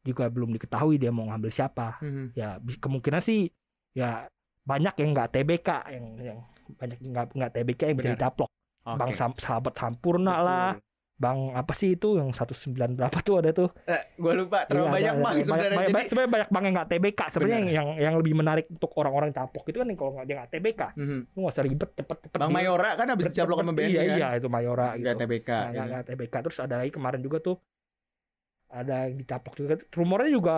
juga 0.09 0.33
belum 0.33 0.57
diketahui 0.57 0.97
dia 0.97 1.13
mau 1.13 1.29
ngambil 1.29 1.53
siapa 1.53 2.01
Mhm. 2.01 2.33
ya 2.33 2.57
kemungkinan 2.81 3.21
sih 3.21 3.53
ya 3.93 4.25
banyak 4.65 4.97
yang 4.97 5.13
nggak 5.13 5.37
TBK 5.37 5.69
yang 5.93 6.05
yang 6.17 6.39
banyak 6.81 6.97
nggak 6.97 7.25
nggak 7.37 7.53
TBK 7.53 7.81
yang 7.93 7.97
bisa 8.01 8.09
Benar. 8.17 8.23
Oke. 8.87 8.97
bang 8.97 9.13
Sam- 9.13 9.35
sahabat 9.37 9.75
Sampurna 9.75 10.35
lah 10.39 10.67
Betul. 10.73 10.85
bang 11.17 11.39
apa 11.51 11.73
sih 11.73 11.91
itu 11.93 12.09
yang 12.15 12.29
19 12.31 12.77
berapa 12.95 13.19
tuh 13.19 13.35
ada 13.37 13.51
tuh 13.51 13.73
Eh, 13.85 13.99
gua 14.15 14.33
lupa 14.33 14.63
terlalu 14.65 14.85
Iya, 14.85 14.93
banyak 14.93 15.11
ada- 15.11 15.19
bang 15.19 15.33
ada- 15.33 15.43
sebenarnya. 15.43 15.57
banyak, 15.67 15.81
Jadi 15.83 15.93
banyak- 15.93 16.09
sebenarnya 16.09 16.31
banyak 16.31 16.49
bang 16.49 16.63
yang 16.63 16.75
nggak 16.77 16.89
TBK 16.89 17.21
sebenarnya 17.27 17.57
yang, 17.57 17.69
yang 17.69 17.89
yang 17.99 18.15
lebih 18.15 18.35
menarik 18.35 18.67
untuk 18.69 18.91
orang-orang 18.95 19.31
caplok 19.31 19.65
itu 19.67 19.77
kan 19.77 19.89
kalau 19.91 20.11
nggak 20.13 20.25
dia 20.25 20.35
nggak 20.37 20.51
TBK 20.53 20.81
Mhm. 20.95 21.19
lu 21.27 21.39
nggak 21.41 21.53
usah 21.53 21.65
ribet 21.65 21.91
cepet 21.93 22.19
cepet 22.23 22.39
Bang 22.39 22.53
Mayora 22.53 22.91
kan 22.95 23.07
habis 23.09 23.25
dicaplok 23.27 23.59
sama. 23.59 23.73
BNI 23.73 23.89
iya 23.89 24.01
kan. 24.03 24.17
iya 24.17 24.29
itu 24.35 24.47
Mayora 24.47 24.89
Nggak 24.93 25.03
gitu 25.09 25.23
TBK. 25.25 25.51
Nah, 25.51 25.85
gitu. 25.85 26.07
TBK 26.07 26.35
terus 26.43 26.59
ada 26.59 26.75
lagi 26.77 26.91
kemarin 26.91 27.21
juga 27.21 27.39
tuh 27.41 27.57
ada 28.69 29.07
yang 29.07 29.17
dicaplok 29.17 29.55
juga 29.57 29.75
rumornya 29.91 30.31
juga 30.31 30.57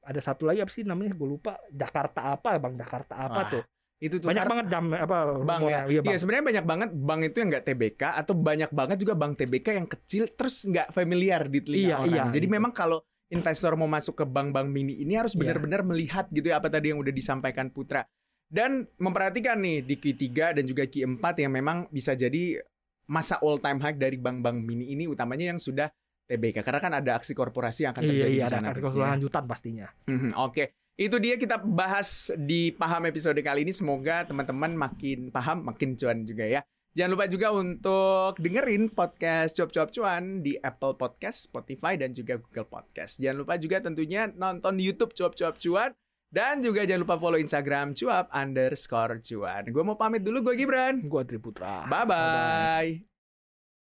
ada 0.00 0.20
satu 0.20 0.44
lagi 0.44 0.60
apa 0.60 0.70
sih 0.70 0.82
namanya 0.82 1.12
gue 1.12 1.28
lupa 1.28 1.56
Jakarta 1.68 2.32
apa 2.32 2.56
bang 2.56 2.74
Jakarta 2.74 3.14
apa 3.18 3.36
Wah, 3.38 3.50
tuh 3.50 3.62
Itu 4.04 4.14
tuh 4.16 4.26
banyak 4.26 4.44
banget 4.44 4.66
jam 4.68 4.84
apa 4.90 5.16
Bang 5.38 5.60
rumornya. 5.60 5.64
ya. 5.64 5.80
iya, 5.82 5.88
Iya 5.88 6.00
bang. 6.04 6.18
sebenarnya 6.18 6.44
banyak 6.44 6.64
banget 6.66 6.88
bank 6.92 7.20
itu 7.24 7.36
yang 7.38 7.48
nggak 7.48 7.64
TBK 7.64 8.02
atau 8.14 8.34
banyak 8.36 8.70
banget 8.70 8.96
juga 8.98 9.14
bank 9.14 9.32
TBK 9.34 9.66
yang 9.72 9.88
kecil 9.88 10.22
terus 10.30 10.60
nggak 10.62 10.88
familiar 10.90 11.42
di 11.44 11.58
telinga 11.58 11.80
Iya, 11.80 11.96
orang. 11.98 12.12
iya, 12.12 12.24
Jadi 12.30 12.44
gitu. 12.44 12.54
memang 12.54 12.70
kalau 12.70 13.00
investor 13.26 13.72
mau 13.74 13.88
masuk 13.88 14.14
ke 14.14 14.24
bank-bank 14.24 14.68
mini 14.68 14.94
ini 14.98 15.14
harus 15.14 15.32
Iya. 15.32 15.40
benar-benar 15.40 15.80
melihat 15.82 16.28
gitu 16.28 16.44
ya 16.44 16.56
apa 16.56 16.68
tadi 16.68 16.90
yang 16.90 17.00
udah 17.00 17.10
disampaikan 17.10 17.66
Putra 17.68 18.04
dan 18.46 18.70
memperhatikan 18.96 19.56
nih 19.56 19.80
di 19.80 19.96
Q3 19.96 20.22
dan 20.52 20.64
juga 20.64 20.84
Q4 20.84 21.24
yang 21.38 21.52
memang 21.54 21.88
bisa 21.88 22.12
jadi 22.12 22.60
masa 23.04 23.36
all 23.38 23.56
time 23.58 23.76
high 23.78 23.92
dari 23.94 24.16
bank-bank 24.16 24.60
mini 24.60 24.88
ini 24.90 25.04
utamanya 25.04 25.48
yang 25.48 25.58
sudah 25.58 25.88
TBK 26.24 26.60
karena 26.60 26.78
kan 26.78 26.92
ada 26.94 27.10
aksi 27.14 27.32
korporasi 27.32 27.84
yang 27.84 27.92
akan 27.92 28.00
iya 28.02 28.10
terjadi 28.10 28.30
iya 28.30 28.38
di 28.38 28.44
ada 28.46 28.52
sana. 28.54 28.68
artikel 28.70 28.88
begitu 28.90 29.00
ya. 29.02 29.08
lanjutan 29.10 29.44
pastinya 29.44 29.86
Mhm, 30.04 30.30
Oke, 30.38 30.64
itu 30.94 31.16
dia 31.18 31.34
kita 31.34 31.58
bahas 31.58 32.30
di 32.38 32.70
paham 32.70 33.10
episode 33.10 33.38
kali 33.42 33.66
ini. 33.66 33.74
Semoga 33.74 34.22
teman-teman 34.26 34.78
makin 34.78 35.34
paham, 35.34 35.66
makin 35.66 35.98
cuan 35.98 36.22
juga 36.22 36.46
ya. 36.46 36.60
Jangan 36.94 37.10
lupa 37.18 37.26
juga 37.26 37.50
untuk 37.50 38.38
dengerin 38.38 38.86
podcast 38.94 39.58
Cuap-Cuap 39.58 39.90
Cuan 39.90 40.46
di 40.46 40.54
Apple 40.62 40.94
Podcast, 40.94 41.50
Spotify, 41.50 41.98
dan 41.98 42.14
juga 42.14 42.38
Google 42.38 42.70
Podcast. 42.70 43.18
Jangan 43.18 43.42
lupa 43.42 43.58
juga 43.58 43.82
tentunya 43.82 44.30
nonton 44.30 44.78
YouTube 44.78 45.10
Cuap-Cuap 45.10 45.58
Cuan. 45.58 45.90
Dan 46.34 46.66
juga 46.66 46.82
jangan 46.82 47.06
lupa 47.06 47.14
follow 47.14 47.38
Instagram 47.38 47.94
cuap 47.94 48.26
underscore 48.34 49.22
cuan. 49.22 49.70
Gue 49.70 49.82
mau 49.86 49.94
pamit 49.94 50.18
dulu, 50.18 50.50
gue 50.50 50.66
Gibran. 50.66 50.98
gue 51.06 51.22
Tri 51.22 51.38
Putra 51.38 51.86
Bye-bye. 51.86 53.13